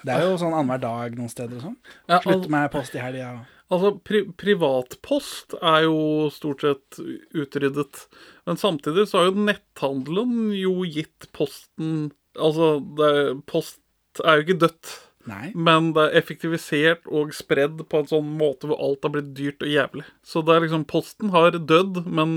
Det 0.07 0.15
er 0.15 0.29
jo 0.29 0.37
sånn 0.39 0.55
annenhver 0.55 0.79
dag 0.85 1.17
noen 1.19 1.33
steder 1.33 1.59
og 1.59 1.65
sånn. 1.65 1.79
Ja, 2.07 2.21
Slutt 2.23 2.47
med 2.53 2.71
post 2.71 2.95
i 2.95 3.03
helga. 3.03 3.33
Altså, 3.73 3.97
pri 4.07 4.23
privatpost 4.39 5.57
er 5.59 5.87
jo 5.89 6.29
stort 6.31 6.63
sett 6.63 7.01
utryddet. 7.35 8.05
Men 8.47 8.61
samtidig 8.61 9.09
så 9.11 9.21
har 9.21 9.31
jo 9.31 9.47
netthandelen 9.49 10.53
jo 10.55 10.79
gitt 10.87 11.31
posten 11.37 12.13
Altså, 12.37 12.83
det, 12.99 13.11
post 13.49 13.81
er 14.21 14.37
jo 14.37 14.45
ikke 14.45 14.59
dødt. 14.67 14.91
Nei. 15.27 15.51
Men 15.57 15.91
det 15.97 16.03
er 16.05 16.19
effektivisert 16.21 17.09
og 17.09 17.33
spredd 17.35 17.81
på 17.91 18.03
en 18.03 18.11
sånn 18.11 18.29
måte 18.39 18.69
hvor 18.69 18.79
alt 18.83 19.07
har 19.07 19.15
blitt 19.15 19.33
dyrt 19.39 19.65
og 19.65 19.73
jævlig. 19.73 20.05
Så 20.21 20.43
det 20.45 20.55
er 20.55 20.63
liksom 20.67 20.85
Posten 20.91 21.33
har 21.35 21.57
dødd, 21.57 22.05
men 22.07 22.37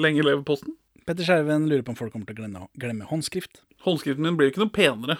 lenge 0.00 0.24
lever 0.24 0.44
Posten. 0.46 0.76
Petter 1.04 1.26
Skjerven 1.26 1.66
lurer 1.68 1.82
på 1.84 1.92
om 1.92 1.98
folk 1.98 2.14
kommer 2.14 2.30
til 2.30 2.38
å 2.38 2.40
glemme, 2.40 2.68
glemme 2.80 3.10
håndskrift. 3.10 3.60
Håndskriften 3.84 4.24
min 4.24 4.38
blir 4.38 4.48
jo 4.48 4.54
ikke 4.54 4.62
noe 4.62 4.72
penere, 4.72 5.18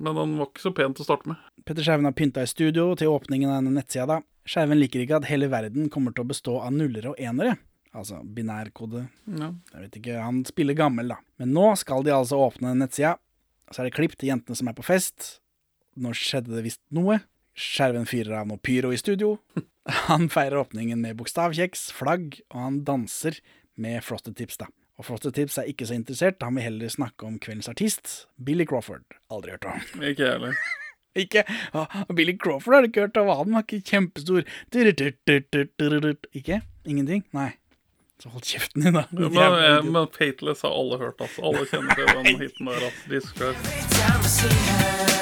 men 0.00 0.16
den 0.18 0.34
var 0.40 0.50
ikke 0.50 0.64
så 0.64 0.74
pen 0.74 0.96
til 0.96 1.04
å 1.04 1.10
starte 1.12 1.30
med. 1.30 1.44
Petter 1.68 1.86
Skjerven 1.86 2.08
har 2.08 2.16
pynta 2.18 2.42
i 2.42 2.50
studio 2.50 2.88
til 2.98 3.12
åpningen 3.12 3.52
av 3.52 3.60
denne 3.60 3.76
nettsida. 3.76 4.08
da. 4.08 4.18
Skjerven 4.48 4.80
liker 4.80 5.02
ikke 5.02 5.18
at 5.20 5.28
hele 5.30 5.50
verden 5.52 5.90
kommer 5.92 6.14
til 6.14 6.24
å 6.24 6.30
bestå 6.30 6.56
av 6.64 6.72
nullere 6.74 7.12
og 7.12 7.20
enere. 7.20 7.56
Altså 7.96 8.20
binærkode. 8.22 9.06
Ja. 9.26 9.50
Jeg 9.74 9.84
vet 9.84 9.98
ikke, 9.98 10.20
Han 10.22 10.44
spiller 10.46 10.78
gammel, 10.78 11.10
da. 11.10 11.18
Men 11.42 11.52
nå 11.56 11.72
skal 11.80 12.06
de 12.06 12.14
altså 12.14 12.38
åpne 12.38 12.76
nettsida. 12.78 13.16
Så 13.70 13.82
er 13.82 13.88
det 13.88 13.96
klipp 13.98 14.16
til 14.18 14.30
jentene 14.32 14.58
som 14.58 14.70
er 14.70 14.76
på 14.78 14.86
fest. 14.86 15.40
Nå 16.00 16.14
skjedde 16.16 16.54
det 16.54 16.64
visst 16.66 16.82
noe. 16.94 17.20
Skjerven 17.58 18.06
fyrer 18.08 18.40
av 18.40 18.48
noe 18.50 18.62
pyro 18.62 18.92
i 18.94 18.98
studio. 18.98 19.36
Han 20.08 20.28
feirer 20.30 20.62
åpningen 20.62 21.00
med 21.02 21.18
bokstavkjeks, 21.18 21.88
flagg, 21.96 22.38
og 22.52 22.60
han 22.60 22.76
danser 22.86 23.40
med 23.80 24.04
Frosted 24.06 24.36
Tips, 24.38 24.60
da. 24.60 24.68
Og 25.00 25.06
Frosted 25.08 25.34
Tips 25.34 25.56
er 25.58 25.70
ikke 25.70 25.88
så 25.88 25.96
interessert, 25.96 26.42
han 26.44 26.54
vil 26.58 26.66
heller 26.66 26.92
snakke 26.92 27.24
om 27.26 27.38
kveldens 27.42 27.70
artist, 27.72 28.12
Billy 28.36 28.66
Crawford. 28.68 29.02
Aldri 29.32 29.56
hørt 29.56 29.66
om. 29.66 29.80
Ikke 30.04 30.28
heller. 30.28 30.60
Ikke 31.18 31.42
ah, 31.74 31.86
Billy 32.14 32.36
Crawford 32.38 32.74
har 32.74 32.84
du 32.84 32.90
ikke 32.90 33.00
hørt 33.00 33.16
om, 33.18 33.32
han 33.34 33.56
var 33.56 33.64
ikke 33.66 33.82
kjempestor. 33.82 34.44
Ikke? 36.32 36.60
Ingenting? 36.86 37.24
Nei. 37.36 37.50
Så 38.20 38.28
hold 38.28 38.44
kjeften 38.44 38.84
din, 38.84 38.94
da. 38.98 39.06
Men, 39.10 39.92
men 39.92 40.06
Fateless 40.12 40.62
har 40.62 40.74
alle 40.76 40.98
hørt, 41.00 41.20
altså. 41.24 41.40
Alle 41.42 41.64
kjenner 41.70 41.94
til 41.96 42.06
den 42.14 42.44
hiten 42.44 42.68
der. 42.68 42.90
Altså. 44.12 45.19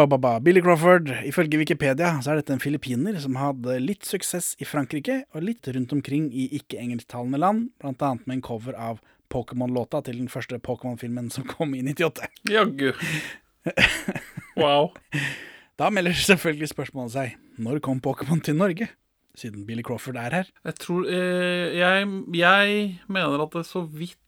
Ba, 0.00 0.06
ba, 0.06 0.18
ba. 0.18 0.40
Billy 0.40 0.62
Crawford. 0.62 1.10
Ifølge 1.28 1.58
Wikipedia 1.60 2.14
så 2.24 2.32
er 2.32 2.40
dette 2.40 2.54
en 2.54 2.62
filippiner 2.62 3.18
som 3.20 3.36
hadde 3.36 3.76
litt 3.82 4.06
suksess 4.08 4.54
i 4.56 4.64
Frankrike 4.68 5.24
og 5.34 5.44
litt 5.44 5.68
rundt 5.68 5.92
omkring 5.92 6.30
i 6.32 6.46
ikke-engelsktalende 6.56 7.40
land, 7.40 7.66
annet 7.84 8.24
med 8.24 8.38
en 8.38 8.44
cover 8.46 8.78
av 8.80 9.02
Pokémon-låta 9.30 10.00
til 10.06 10.22
den 10.22 10.30
første 10.32 10.56
Pokémon-filmen 10.56 11.28
som 11.34 11.44
kom 11.48 11.76
i 11.76 11.84
98. 11.84 12.30
Jaggu. 12.50 12.92
Wow. 14.60 14.90
Da 15.80 15.88
melder 15.92 16.16
selvfølgelig 16.16 16.68
spørsmålet 16.72 17.12
seg 17.12 17.60
når 17.60 17.78
kom 17.84 18.00
Pokémon 18.04 18.40
til 18.44 18.56
Norge? 18.58 18.88
Siden 19.38 19.62
Billy 19.64 19.84
Crawford 19.86 20.18
er 20.20 20.34
her. 20.34 20.48
Jeg 20.66 20.80
tror 20.80 21.06
eh, 21.08 21.76
jeg, 21.78 22.08
jeg 22.36 22.80
mener 23.08 23.44
at 23.44 23.54
det 23.56 23.62
så 23.68 23.84
vidt 23.84 24.18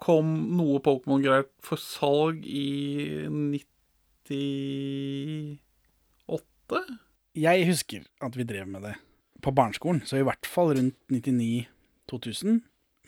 kom 0.00 0.32
noe 0.56 0.80
Pokémon-greier 0.84 1.46
for 1.64 1.80
salg 1.80 2.44
i 2.44 3.22
98? 6.28 6.82
Jeg 7.42 7.66
husker 7.68 8.04
at 8.20 8.36
vi 8.36 8.48
drev 8.48 8.68
med 8.68 8.84
det 8.86 8.96
på 9.42 9.54
barneskolen, 9.54 10.02
så 10.06 10.20
i 10.20 10.26
hvert 10.26 10.46
fall 10.46 10.74
rundt 10.76 10.98
99-2000. 11.10 12.60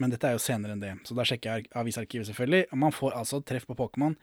Men 0.03 0.11
dette 0.11 0.27
er 0.27 0.35
jo 0.35 0.43
senere 0.43 0.75
enn 0.75 0.83
det, 0.83 0.97
så 1.07 1.15
da 1.15 1.23
sjekker 1.29 1.53
jeg 1.53 1.69
avisarkivet 1.79 2.27
selvfølgelig. 2.27 2.65
Og 2.73 2.81
man 2.83 2.95
får 2.95 3.15
altså 3.21 3.37
treff 3.47 3.67
på 3.69 3.77
Pokémon 3.79 4.17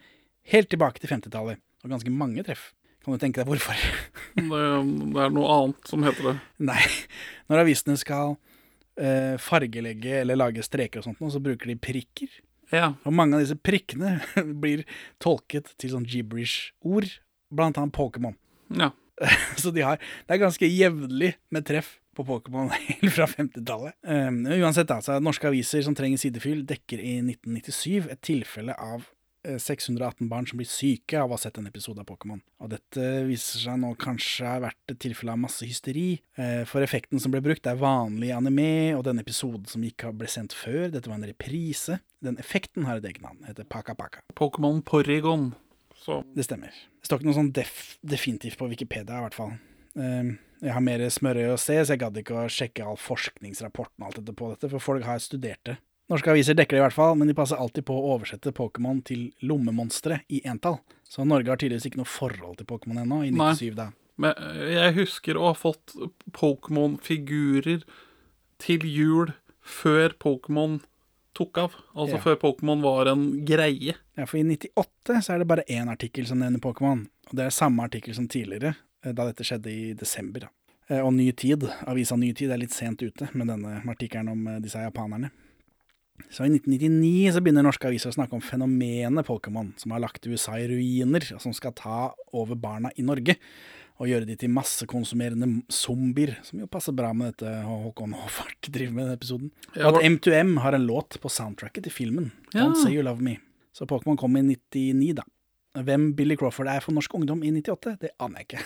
helt 0.51 0.69
tilbake 0.71 0.99
til 0.99 1.13
50-tallet. 1.13 1.61
Og 1.81 1.93
ganske 1.93 2.13
mange 2.13 2.43
treff. 2.45 2.69
Kan 3.01 3.15
du 3.15 3.21
tenke 3.21 3.41
deg 3.41 3.49
hvorfor? 3.49 3.77
Det, 4.37 4.45
det 4.45 5.23
er 5.23 5.33
noe 5.33 5.53
annet 5.55 5.89
som 5.89 6.03
heter 6.05 6.29
det. 6.29 6.35
Nei. 6.69 6.81
Når 7.49 7.63
avisene 7.63 7.97
skal 7.99 8.35
eh, 9.01 9.35
fargelegge 9.41 10.19
eller 10.21 10.37
lage 10.37 10.65
streker 10.65 11.01
og 11.01 11.07
sånt, 11.07 11.23
så 11.33 11.41
bruker 11.43 11.71
de 11.71 11.79
prikker. 11.81 12.35
Ja. 12.71 12.93
Og 13.05 13.15
mange 13.15 13.37
av 13.37 13.43
disse 13.43 13.57
prikkene 13.59 14.19
blir 14.63 14.85
tolket 15.23 15.73
til 15.81 15.93
sånn 15.93 16.07
gibberish-ord, 16.09 17.09
blant 17.51 17.79
annet 17.79 17.95
Pokémon. 17.95 18.37
Ja. 18.79 18.91
Så 19.61 19.73
de 19.75 19.83
har, 19.85 20.01
det 20.27 20.35
er 20.35 20.45
ganske 20.45 20.69
jevnlig 20.69 21.35
med 21.53 21.67
treff 21.67 21.97
på 22.17 22.25
Pokémon 22.27 22.71
helt 22.75 23.13
fra 23.15 23.27
50-tallet. 23.29 23.95
Um, 24.07 24.43
uansett, 24.59 24.91
altså, 24.91 25.19
norske 25.23 25.49
aviser 25.51 25.83
som 25.85 25.95
trenger 25.97 26.21
sidefyll, 26.21 26.63
dekker 26.67 27.01
i 27.01 27.17
1997 27.23 28.11
et 28.11 28.23
tilfelle 28.25 28.75
av 28.75 29.07
618 29.43 30.29
barn 30.29 30.47
som 30.47 30.59
blir 30.59 30.69
syke 30.69 31.17
av 31.19 31.31
å 31.31 31.35
ha 31.35 31.41
sett 31.41 31.57
en 31.57 31.69
episode 31.69 32.01
av 32.03 32.07
Pokémon. 32.09 32.41
Og 32.61 32.71
dette 32.73 33.05
viser 33.27 33.63
seg 33.63 33.79
nå 33.81 33.93
kanskje 34.01 34.47
har 34.47 34.63
vært 34.65 34.93
et 34.93 34.99
tilfelle 35.01 35.33
av 35.33 35.41
masse 35.41 35.65
hysteri, 35.65 36.21
eh, 36.37 36.63
for 36.69 36.85
effekten 36.85 37.21
som 37.21 37.33
ble 37.33 37.41
brukt 37.43 37.67
er 37.67 37.79
vanlig 37.79 38.31
anime, 38.35 38.93
og 38.97 39.03
den 39.07 39.19
episoden 39.23 39.65
som 39.69 39.83
ikke 39.87 40.13
ble 40.17 40.29
sendt 40.29 40.53
før, 40.57 40.91
dette 40.93 41.09
var 41.09 41.17
en 41.19 41.29
reprise. 41.29 41.99
Den 42.21 42.37
effekten 42.37 42.85
har 42.85 42.97
et 42.97 43.09
eget 43.09 43.23
navn, 43.25 43.41
heter 43.47 43.65
Paka 43.65 43.95
Paka. 43.97 44.21
Pokémon 44.35 44.83
Porygon. 44.85 45.51
Så. 46.01 46.23
Det 46.35 46.45
stemmer. 46.45 46.73
Det 47.01 47.05
står 47.05 47.19
ikke 47.19 47.29
noe 47.29 47.37
sånn 47.37 47.53
def 47.53 47.97
definitivt 48.01 48.57
på 48.57 48.69
Wikipedia, 48.69 49.19
i 49.19 49.25
hvert 49.27 49.37
fall. 49.37 49.53
Um, 49.93 50.37
jeg 50.61 50.73
har 50.73 50.83
mer 50.85 51.01
smørøye 51.09 51.53
å 51.53 51.59
se, 51.59 51.75
så 51.81 51.93
jeg 51.93 52.01
gadd 52.01 52.17
ikke 52.21 52.37
å 52.37 52.49
sjekke 52.49 52.85
all 52.85 52.97
forskningsrapporten 53.01 54.03
og 54.03 54.09
alt 54.09 54.19
dette 54.21 54.35
på 54.37 54.49
dette, 54.53 54.69
for 54.69 54.83
folk 54.83 55.05
har 55.05 55.21
studert 55.21 55.61
det. 55.67 55.77
Norske 56.11 56.27
aviser 56.33 56.57
dekker 56.59 56.75
det 56.75 56.81
i 56.81 56.83
hvert 56.83 56.95
fall, 56.97 57.15
men 57.15 57.29
de 57.31 57.33
passer 57.37 57.55
alltid 57.61 57.85
på 57.87 57.95
å 57.95 58.15
oversette 58.17 58.51
Pokémon 58.55 58.99
til 59.07 59.29
lommemonstre 59.47 60.21
i 60.29 60.41
entall. 60.43 60.81
Så 61.07 61.23
Norge 61.27 61.47
har 61.53 61.59
tydeligvis 61.61 61.87
ikke 61.87 62.01
noe 62.01 62.09
forhold 62.11 62.57
til 62.59 62.67
Pokémon 62.67 62.99
ennå, 63.05 63.21
i 63.27 63.31
97 63.31 63.75
da. 63.79 63.89
Men 64.21 64.35
eh, 64.37 64.73
jeg 64.75 64.95
husker 64.99 65.39
å 65.39 65.47
ha 65.49 65.55
fått 65.57 65.95
Pokémon-figurer 66.71 67.83
til 68.61 68.85
jul 68.85 69.33
før 69.61 70.13
Pokémon 70.21 70.79
tok 71.37 71.57
av. 71.57 71.75
Altså 71.95 72.15
Ja. 72.17 72.21
før 72.21 72.35
Pokémon 72.35 72.81
var 72.81 73.07
en 73.07 73.45
greie. 73.45 73.95
Ja, 74.17 74.25
for 74.25 74.37
i 74.37 74.43
98 74.43 75.21
så 75.23 75.33
er 75.33 75.39
det 75.39 75.47
bare 75.47 75.63
én 75.69 75.89
artikkel 75.89 76.27
som 76.27 76.39
nevner 76.39 76.59
Pokémon. 76.59 77.07
Og 77.29 77.35
det 77.35 77.45
er 77.45 77.49
samme 77.55 77.83
artikkel 77.87 78.13
som 78.15 78.27
tidligere, 78.27 78.75
eh, 79.03 79.11
da 79.13 79.25
dette 79.25 79.43
skjedde 79.43 79.67
i 79.71 79.93
desember. 79.93 80.41
Da. 80.41 80.47
Eh, 80.89 80.99
Og 81.05 81.13
Ny 81.13 81.31
Tid, 81.31 81.63
avisa 81.87 82.17
Ny 82.17 82.33
Tid, 82.33 82.51
er 82.51 82.57
litt 82.57 82.71
sent 82.73 83.01
ute 83.01 83.29
med 83.33 83.47
denne 83.47 83.81
artikkelen 83.87 84.29
om 84.29 84.61
disse 84.61 84.75
japanerne. 84.77 85.31
Så 86.29 86.45
i 86.45 86.51
1999 86.51 87.33
så 87.35 87.41
begynner 87.43 87.65
norske 87.65 87.87
aviser 87.89 88.11
å 88.11 88.15
snakke 88.15 88.37
om 88.37 88.43
fenomenet 88.43 89.25
Pokémon, 89.27 89.71
som 89.81 89.93
har 89.95 90.03
lagt 90.03 90.27
USA 90.27 90.57
i 90.59 90.67
ruiner, 90.69 91.25
og 91.35 91.41
som 91.43 91.53
skal 91.55 91.73
ta 91.77 91.99
over 92.33 92.59
barna 92.59 92.91
i 92.97 93.05
Norge. 93.07 93.37
Og 94.01 94.09
gjøre 94.09 94.25
de 94.25 94.35
til 94.41 94.49
massekonsumerende 94.49 95.47
zombier, 95.69 96.35
som 96.47 96.61
jo 96.63 96.69
passer 96.71 96.95
bra 96.97 97.11
med 97.13 97.35
dette 97.35 97.51
Håkon 97.67 98.15
Håvard 98.17 98.69
driver 98.73 98.95
med 98.97 99.11
i 99.11 99.17
episoden. 99.19 99.51
Ja, 99.75 99.89
Og 99.91 99.99
at 99.99 100.07
M2M 100.07 100.55
har 100.63 100.77
en 100.77 100.87
låt 100.89 101.19
på 101.21 101.29
soundtracket 101.29 101.85
til 101.85 101.93
filmen, 101.93 102.31
Ja. 102.53 102.65
Don't 102.65 102.81
Say 102.81 102.95
You 102.95 103.03
Love 103.05 103.21
Me. 103.21 103.37
Så 103.77 103.85
Pokémon 103.87 104.17
kom 104.19 104.35
i 104.37 104.41
99, 104.43 105.13
da. 105.21 105.27
Hvem 105.81 106.09
Billy 106.17 106.35
Crawford 106.35 106.67
er 106.67 106.81
for 106.83 106.91
norsk 106.91 107.13
ungdom 107.15 107.43
i 107.47 107.51
98, 107.55 107.93
det 108.01 108.09
aner 108.19 108.41
jeg 108.41 108.49
ikke. 108.49 108.63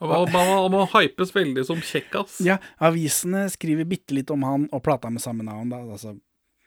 Man, 0.00 0.30
man 0.70 0.86
hypes 0.92 1.32
veldig 1.34 1.64
som 1.66 1.80
kjekkas. 1.82 2.38
Ja, 2.46 2.56
avisene 2.78 3.44
skriver 3.50 3.86
bitte 3.90 4.14
litt 4.14 4.30
om 4.30 4.44
han 4.46 4.66
og 4.74 4.82
plata 4.86 5.10
med 5.10 5.22
samme 5.22 5.46
navn, 5.46 5.70
da, 5.74 5.80
altså 5.82 6.16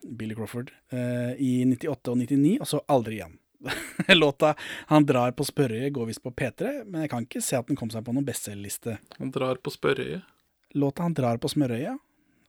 Billy 0.03 0.35
Crawford, 0.35 0.71
eh, 0.91 1.33
i 1.37 1.51
98 1.65 2.11
og 2.11 2.17
99, 2.17 2.57
og 2.61 2.67
så 2.69 2.81
aldri 2.91 3.19
igjen. 3.19 3.37
Låta 4.07 4.55
'Han 4.87 5.05
drar 5.05 5.31
på 5.31 5.45
spørrøyet' 5.45 5.93
går 5.93 6.05
visst 6.09 6.23
på 6.23 6.31
P3, 6.31 6.83
men 6.85 7.01
jeg 7.01 7.09
kan 7.09 7.25
ikke 7.25 7.41
se 7.41 7.57
at 7.57 7.67
den 7.67 7.77
kom 7.77 7.91
seg 7.93 8.05
på 8.05 8.13
noen 8.15 8.25
bestselgerliste. 8.25 8.97
Han 9.19 9.31
drar 9.31 9.61
på 9.61 9.73
spørrøyet? 9.73 10.25
Låta 10.73 11.03
'Han 11.03 11.13
drar 11.13 11.37
på 11.37 11.47
smørøyet', 11.47 11.99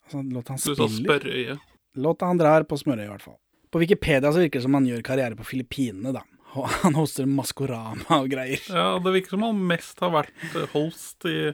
altså 0.05 0.23
låta 0.23 0.53
han 0.53 0.61
Du 0.65 0.75
sa 0.75 0.88
spiller. 0.88 1.59
Låta 1.95 2.27
han 2.27 2.38
drar 2.38 2.65
på 2.65 2.79
smørøyet, 2.79 3.07
i 3.07 3.12
hvert 3.12 3.23
fall. 3.23 3.38
På 3.71 3.81
Wikipedia 3.81 4.33
så 4.33 4.41
virker 4.41 4.61
det 4.61 4.62
som 4.67 4.75
han 4.75 4.87
gjør 4.87 5.03
karriere 5.03 5.37
på 5.37 5.45
Filippinene, 5.45 6.12
da. 6.12 6.23
Og 6.57 6.69
han 6.83 6.95
hoster 6.95 7.27
Maskorama 7.27 8.21
og 8.23 8.31
greier. 8.33 8.62
Ja, 8.69 8.99
det 8.99 9.12
virker 9.12 9.37
som 9.37 9.45
han 9.47 9.61
mest 9.69 10.01
har 10.01 10.12
vært 10.12 10.57
eh, 10.57 10.69
host 10.73 11.25
i 11.29 11.53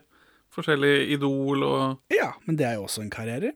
forskjellige 0.54 1.06
Idol 1.14 1.62
og 1.66 2.14
Ja, 2.14 2.32
men 2.46 2.58
det 2.58 2.66
er 2.66 2.78
jo 2.78 2.86
også 2.88 3.04
en 3.04 3.12
karriere. 3.14 3.54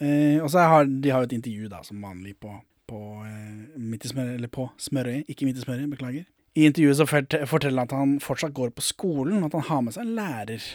Eh, 0.00 0.42
og 0.42 0.50
så 0.50 0.64
har 0.64 0.88
de 0.88 1.12
har 1.12 1.26
et 1.26 1.32
intervju, 1.36 1.68
da, 1.68 1.82
som 1.84 2.00
vanlig, 2.02 2.38
på, 2.40 2.54
på, 2.88 3.00
eh, 3.26 3.78
midt 3.78 4.04
i 4.04 4.12
smør, 4.12 4.34
eller 4.38 4.48
på 4.48 4.70
Smørøy. 4.80 5.24
Ikke 5.28 5.48
midt 5.48 5.60
i 5.60 5.64
Smørøy, 5.66 5.86
beklager. 5.92 6.28
I 6.56 6.66
intervjuet 6.66 6.98
så 6.98 7.06
forteller 7.06 7.78
han 7.78 7.86
at 7.86 7.94
han 7.94 8.16
fortsatt 8.20 8.54
går 8.56 8.72
på 8.74 8.82
skolen, 8.82 9.42
og 9.42 9.50
at 9.50 9.60
han 9.60 9.68
har 9.68 9.84
med 9.86 9.94
seg 9.94 10.06
en 10.06 10.16
lærer. 10.16 10.68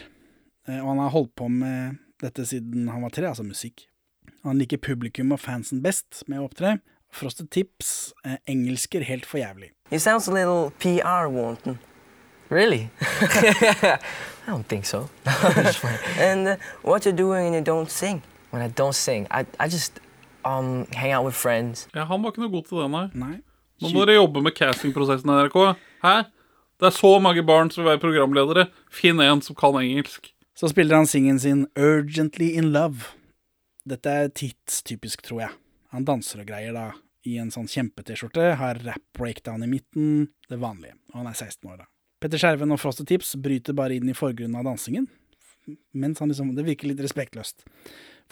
Eh, 0.68 0.80
og 0.80 0.92
han 0.94 1.02
har 1.04 1.14
holdt 1.14 1.34
på 1.36 1.50
med 1.52 1.98
dette 2.22 2.46
siden 2.48 2.88
han 2.88 3.02
var 3.02 3.12
tre, 3.12 3.28
altså 3.28 3.44
musikk. 3.44 3.88
Han 4.46 4.58
liker 4.58 4.78
publikum 4.78 5.34
og 5.34 5.42
fansen 5.42 5.82
best 5.82 6.22
med 6.30 6.40
å 6.40 6.46
opptre. 6.46 6.78
Frosted 7.12 7.50
Tips, 7.50 8.14
eh, 8.24 8.38
engelsker 8.46 9.04
helt 9.04 9.26
for 9.26 9.38
jævlig. 9.38 9.72
It 9.90 10.00
sounds 10.00 10.28
a 10.28 10.32
little 10.32 10.70
PR 10.78 11.28
wanton. 11.28 11.78
Really? 12.48 12.90
I 13.00 13.98
don't 14.46 14.66
think 14.66 14.86
so. 14.86 15.08
and 16.18 16.48
uh, 16.48 16.56
what 16.82 17.04
you're 17.04 17.12
doing 17.12 17.50
when 17.50 17.54
you 17.54 17.60
don't 17.60 17.90
sing? 17.90 18.22
When 18.50 18.62
I 18.62 18.68
don't 18.68 18.94
sing, 18.94 19.26
I, 19.30 19.44
I 19.58 19.68
just 19.68 20.00
um, 20.44 20.86
hang 20.92 21.12
out 21.12 21.24
with 21.24 21.36
friends. 21.36 21.88
Ja, 21.94 22.04
han 22.04 22.22
var 22.22 22.32
ikke 22.32 22.44
noe 22.44 22.54
god 22.54 22.68
til 22.68 22.82
det, 22.82 22.88
nei. 22.92 23.06
Nei. 23.14 23.34
Nå 23.82 23.92
må 23.92 24.06
dere 24.06 24.20
jobbe 24.20 24.40
med 24.44 24.54
castingprosessen 24.56 25.28
i 25.28 25.36
NRK. 25.36 25.58
Hæ? 26.04 26.16
Det 26.80 26.88
er 26.90 26.94
så 26.96 27.10
mange 27.20 27.42
barn 27.44 27.70
som 27.72 27.82
vil 27.82 27.90
være 27.94 28.02
programledere. 28.04 28.66
Finn 28.92 29.20
en 29.24 29.42
som 29.44 29.56
kan 29.58 29.76
engelsk. 29.80 30.30
Så 30.56 30.70
spiller 30.72 30.96
han 30.96 31.08
singen 31.08 31.40
sin 31.40 31.66
Urgently 31.76 32.54
In 32.56 32.70
Love. 32.72 33.10
Dette 33.88 34.12
er 34.12 34.32
tidstypisk, 34.32 35.24
tror 35.26 35.42
jeg. 35.44 35.52
Han 35.92 36.06
danser 36.08 36.40
og 36.42 36.48
greier 36.48 36.72
da, 36.76 36.86
i 37.28 37.36
en 37.42 37.52
sånn 37.52 37.68
kjempe-T-skjorte, 37.70 38.54
har 38.60 38.80
rap-breakdown 38.84 39.64
i 39.66 39.68
midten, 39.70 40.30
det 40.50 40.58
vanlige. 40.62 40.96
Og 41.12 41.20
han 41.20 41.30
er 41.30 41.36
16 41.36 41.68
år, 41.68 41.84
da. 41.84 41.88
Petter 42.22 42.40
Skjerven 42.40 42.72
og 42.72 42.80
Frosted 42.80 43.08
Tips 43.10 43.34
bryter 43.44 43.76
bare 43.76 43.98
inn 43.98 44.08
i 44.08 44.16
forgrunnen 44.16 44.56
av 44.58 44.64
dansingen, 44.66 45.08
mens 45.92 46.22
han 46.22 46.30
liksom 46.30 46.54
Det 46.56 46.64
virker 46.64 46.88
litt 46.88 47.02
respektløst. 47.02 47.66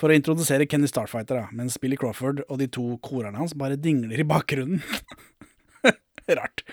For 0.01 0.11
å 0.11 0.17
introdusere 0.17 0.67
Kenny 0.67 0.89
Starfighter, 0.91 1.39
da, 1.39 1.51
mens 1.55 1.79
Billy 1.83 1.99
Crawford 2.01 2.43
og 2.49 2.59
de 2.59 2.67
to 2.71 2.97
korerne 3.05 3.39
hans 3.39 3.55
bare 3.59 3.79
dingler 3.79 4.19
i 4.19 4.27
bakgrunnen. 4.27 4.83
Rart. 6.39 6.65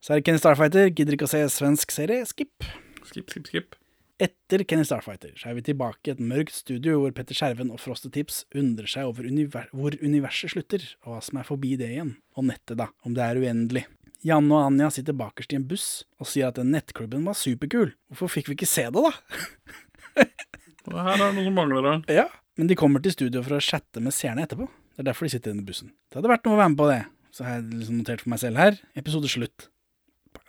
Så 0.00 0.14
er 0.14 0.20
det 0.20 0.28
Kenny 0.28 0.40
Starfighter, 0.40 0.88
gidder 0.88 1.18
ikke 1.18 1.28
å 1.28 1.34
se 1.34 1.42
svensk 1.52 1.92
serie, 1.92 2.24
skip. 2.28 2.64
Skip, 3.04 3.28
skip, 3.28 3.50
skip. 3.50 3.76
Etter 4.18 4.64
Kenny 4.66 4.82
Starfighter 4.88 5.34
så 5.38 5.50
er 5.50 5.58
vi 5.58 5.66
tilbake 5.68 6.08
i 6.08 6.14
et 6.14 6.22
mørkt 6.22 6.56
studio 6.56 6.96
hvor 6.98 7.12
Petter 7.14 7.36
Skjerven 7.38 7.68
og 7.70 7.78
Frosted 7.78 8.16
Tips 8.16 8.40
undrer 8.56 8.88
seg 8.90 9.06
over 9.06 9.28
univer 9.28 9.68
hvor 9.70 9.94
universet 10.00 10.56
slutter, 10.56 10.82
og 11.04 11.12
hva 11.12 11.20
som 11.22 11.38
er 11.38 11.46
forbi 11.46 11.76
det 11.78 11.92
igjen. 11.92 12.16
Og 12.34 12.48
nettet, 12.48 12.80
da, 12.80 12.88
om 13.06 13.14
det 13.14 13.22
er 13.22 13.38
uendelig. 13.38 13.84
Janne 14.26 14.56
og 14.56 14.72
Anja 14.72 14.88
sitter 14.90 15.14
bakerst 15.14 15.54
i 15.54 15.60
en 15.60 15.68
buss 15.70 15.86
og 16.18 16.26
sier 16.26 16.48
at 16.48 16.58
den 16.58 16.72
nettklubben 16.74 17.28
var 17.28 17.38
superkul. 17.38 17.92
Hvorfor 18.10 18.32
fikk 18.32 18.50
vi 18.50 18.58
ikke 18.58 18.70
se 18.70 18.88
det, 18.90 19.04
da? 19.06 20.24
Her 20.94 21.14
er 21.14 21.24
det 21.24 21.32
noe 21.36 21.46
som 21.48 21.56
mangler 21.58 21.88
her. 21.90 22.02
Ja, 22.22 22.26
men 22.58 22.66
de 22.70 22.76
kommer 22.78 23.02
til 23.04 23.12
studio 23.14 23.42
for 23.46 23.58
å 23.58 23.62
chatte 23.62 24.00
med 24.02 24.14
seerne 24.16 24.44
etterpå. 24.46 24.66
Det 24.96 25.04
er 25.04 25.10
derfor 25.12 25.28
de 25.28 25.34
sitter 25.36 25.52
i 25.52 25.54
denne 25.54 25.66
bussen. 25.68 25.92
Det 26.10 26.18
hadde 26.18 26.30
vært 26.32 26.46
noe 26.48 26.56
å 26.56 26.60
være 26.62 26.72
med 26.74 26.78
på 26.80 26.88
det. 26.90 27.00
Så 27.34 27.44
har 27.46 27.58
jeg 27.60 27.68
liksom 27.82 28.00
notert 28.00 28.24
for 28.24 28.32
meg 28.32 28.40
selv 28.42 28.58
her. 28.58 28.78
Episode 28.98 29.30
slutt. 29.30 29.68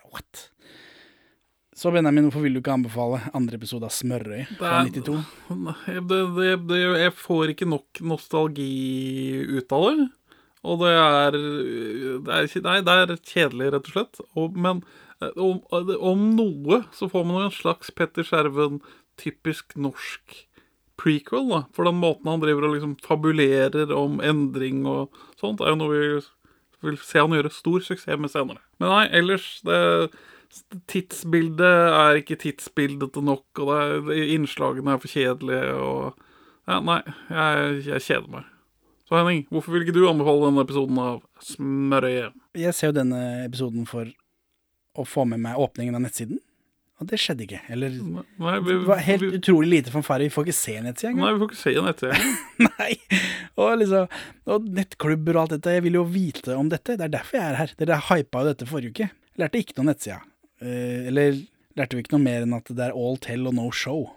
What? 0.10 0.48
Så 1.80 1.92
Benjamin, 1.94 2.26
hvorfor 2.28 2.42
vil 2.44 2.56
du 2.58 2.60
ikke 2.60 2.74
anbefale 2.76 3.20
andre 3.38 3.56
episode 3.60 3.86
av 3.88 3.94
Smørøy 3.96 4.42
fra 4.58 4.72
er- 4.82 4.90
92? 4.90 5.20
Det, 6.10 6.18
det, 6.36 6.48
det, 6.68 6.80
jeg 7.06 7.14
får 7.16 7.54
ikke 7.54 7.68
nok 7.70 8.02
nostalgi 8.10 9.46
ut 9.60 9.76
av 9.78 9.86
det. 9.86 10.08
Og 10.68 10.82
det 10.82 10.90
er, 10.92 11.38
det 12.26 12.34
er 12.36 12.66
Nei, 12.66 12.80
det 12.84 12.96
er 13.06 13.14
kjedelig, 13.22 13.70
rett 13.78 13.86
og 13.88 13.94
slett. 13.94 14.20
Og, 14.36 14.58
men 14.60 14.82
eh, 15.22 15.32
om, 15.40 15.62
om 16.12 16.26
noe 16.36 16.82
så 16.98 17.08
får 17.12 17.24
man 17.30 17.46
en 17.46 17.56
slags 17.56 17.94
Petter 17.96 18.28
Skjerven, 18.28 18.82
typisk 19.20 19.76
norsk 19.80 20.38
prequel, 21.00 21.48
da. 21.52 21.62
For 21.76 21.88
den 21.88 22.00
måten 22.02 22.28
han 22.32 22.42
driver 22.44 22.68
og 22.68 22.76
liksom 22.76 22.98
fabulerer 23.06 23.94
om 23.96 24.20
endring 24.24 24.84
og 24.90 25.16
sånt, 25.40 25.64
er 25.64 25.74
jo 25.74 25.80
noe 25.80 25.94
vi 25.94 26.90
vil 26.90 27.00
se 27.04 27.20
han 27.20 27.36
gjøre 27.36 27.52
stor 27.52 27.84
suksess 27.84 28.20
med 28.20 28.32
senere. 28.32 28.64
Men 28.80 28.94
nei, 28.94 29.06
ellers 29.20 29.48
det, 29.68 29.80
Tidsbildet 30.90 31.92
er 31.94 32.20
ikke 32.24 32.40
tidsbildete 32.42 33.22
nok, 33.22 33.46
og 33.62 33.70
det 33.70 34.16
er, 34.16 34.32
innslagene 34.34 34.96
er 34.96 35.02
for 35.04 35.12
kjedelige, 35.12 35.76
og 35.78 36.26
ja, 36.70 36.80
Nei, 36.86 37.00
jeg, 37.30 37.76
jeg 37.88 38.06
kjeder 38.06 38.32
meg. 38.34 38.50
Så 39.10 39.18
Henning, 39.18 39.44
hvorfor 39.50 39.74
vil 39.74 39.86
ikke 39.86 39.96
du 39.96 40.04
anbefale 40.06 40.46
denne 40.46 40.66
episoden 40.66 40.98
av 41.02 41.22
Smørøyet? 41.42 42.36
Jeg 42.58 42.76
ser 42.78 42.92
jo 42.92 42.98
denne 43.00 43.22
episoden 43.48 43.88
for 43.90 44.10
å 44.98 45.06
få 45.06 45.26
med 45.30 45.42
meg 45.42 45.58
åpningen 45.58 45.98
av 45.98 46.04
nettsiden, 46.06 46.42
og 47.00 47.08
det 47.08 47.20
skjedde 47.22 47.46
ikke. 47.46 47.62
Eller 47.72 47.94
Nei, 47.96 48.56
vi, 48.60 48.74
Det 48.74 48.88
var 48.90 49.04
helt 49.06 49.24
utrolig 49.40 49.70
lite 49.72 49.94
fanfare. 49.94 50.26
Vi 50.28 50.34
får 50.36 50.48
ikke 50.50 50.58
se 50.58 50.76
Nei, 50.82 50.92
engang. 50.94 51.22
vi 51.38 51.44
får 51.44 51.52
ikke 51.52 51.60
se 51.62 51.74
nettsida. 51.86 52.18
Nei. 52.68 52.90
Og 53.60 53.72
liksom 53.80 54.18
Og 54.52 54.68
nettklubber 54.80 55.38
og 55.40 55.46
alt 55.46 55.56
dette. 55.58 55.76
Jeg 55.78 55.86
vil 55.88 56.00
jo 56.00 56.04
vite 56.12 56.58
om 56.60 56.72
dette. 56.72 56.98
Det 57.00 57.08
er 57.08 57.14
derfor 57.16 57.40
jeg 57.40 57.54
er 57.54 57.60
her. 57.62 57.76
Dere 57.80 58.02
hypa 58.10 58.44
jo 58.44 58.52
dette 58.52 58.68
forrige 58.70 58.92
uke. 58.96 59.10
Lærte 59.40 59.62
ikke 59.62 59.78
noe 59.78 59.86
om 59.86 59.92
nettsida. 59.94 60.20
Eh, 60.60 61.08
eller 61.12 61.40
lærte 61.80 61.96
vi 61.96 62.04
ikke 62.04 62.18
noe 62.18 62.26
mer 62.26 62.44
enn 62.44 62.58
at 62.60 62.68
det 62.76 62.90
er 62.90 62.98
all 62.98 63.16
tell 63.24 63.48
og 63.48 63.56
no 63.56 63.70
show. 63.72 64.10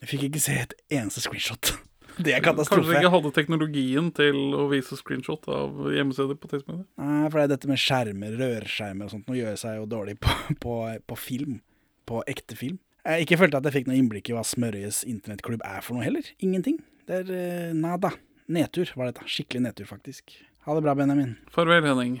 Jeg 0.00 0.12
fikk 0.14 0.26
ikke 0.30 0.40
se 0.40 0.56
et 0.62 0.74
eneste 0.94 1.24
screenshot. 1.26 1.74
Det 2.18 2.32
er 2.34 2.40
katastrofe. 2.42 2.80
Kanskje 2.82 2.96
de 2.96 3.02
ikke 3.04 3.10
hadde 3.14 3.30
teknologien 3.36 4.06
til 4.16 4.38
å 4.58 4.64
vise 4.72 4.96
screenshot 4.98 5.44
av 5.54 5.84
hjemmesider 5.94 6.34
på 6.40 6.48
tidsmedier. 6.50 6.82
Nei, 6.98 7.28
for 7.30 7.38
det 7.38 7.44
er 7.44 7.52
dette 7.52 7.68
med 7.70 7.78
skjermer, 7.78 8.32
rørskjermer 8.40 9.06
og 9.06 9.12
sånt, 9.12 9.28
nå 9.30 9.36
gjør 9.38 9.52
jeg 9.52 9.60
seg 9.60 9.76
jo 9.78 9.84
dårlig 9.92 10.16
på, 10.24 10.34
på, 10.64 10.72
på 11.06 11.18
film. 11.20 11.60
På 12.08 12.22
ekte 12.30 12.56
film. 12.58 12.78
Jeg 13.04 13.24
ikke 13.24 13.38
følte 13.40 13.60
at 13.60 13.68
jeg 13.68 13.76
fikk 13.78 13.88
noe 13.88 13.98
innblikk 14.00 14.28
i 14.28 14.36
hva 14.36 14.44
Smørøyes 14.44 15.02
internettklubb 15.08 15.64
er 15.64 15.84
for 15.84 15.96
noe 15.96 16.06
heller. 16.06 16.26
Ingenting. 16.44 16.80
Det 17.08 17.22
er 17.22 17.32
eh, 17.36 17.72
nada. 17.76 18.12
Nedtur 18.52 18.92
var 18.96 19.12
dette. 19.12 19.28
Skikkelig 19.28 19.64
nedtur, 19.68 19.88
faktisk. 19.88 20.36
Ha 20.66 20.76
det 20.76 20.84
bra, 20.84 20.96
Benjamin. 20.96 21.36
Farvel, 21.52 21.84
Henning. 21.84 22.20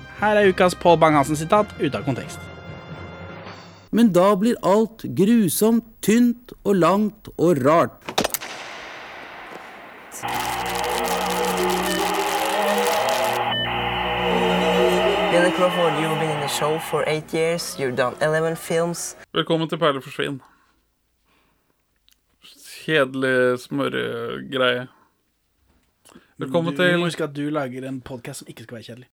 Her 0.21 0.37
er 0.37 0.47
ukas 0.49 0.75
Pål 0.75 0.99
Bang-Hansen-sitat 1.01 1.71
ute 1.81 1.97
av 1.97 2.03
kontekst. 2.05 2.39
Men 3.89 4.11
da 4.13 4.35
blir 4.37 4.53
alt 4.61 5.01
grusomt, 5.17 5.87
tynt 6.05 6.51
og 6.61 6.75
langt 6.77 7.29
og 7.41 7.57
rart. 7.65 7.95
Billy 15.31 15.49
Crawford, 15.57 15.93
you've 15.97 16.19
been 16.19 16.29
in 16.29 16.41
the 16.41 16.47
show 16.47 16.77
for 16.77 17.03
eight 17.07 17.33
years. 17.33 17.75
You've 17.79 17.95
done 17.95 18.15
11 18.21 18.55
films. 18.55 19.15
Velkommen 19.33 19.69
til 19.69 19.79
Perle 19.81 20.01
forsvinn. 20.01 20.37
Kjedelig 22.85 23.59
smørgreie. 23.65 24.85
Velkommen 26.37 26.75
du, 26.75 26.77
Du 26.77 26.83
må 26.83 26.91
til 26.91 27.03
huske 27.07 27.23
at 27.23 27.35
du 27.35 27.49
lager 27.49 27.87
en 27.89 28.01
podkast 28.01 28.39
som 28.45 28.47
ikke 28.53 28.63
skal 28.63 28.75
være 28.75 28.83
kjedelig. 28.83 29.09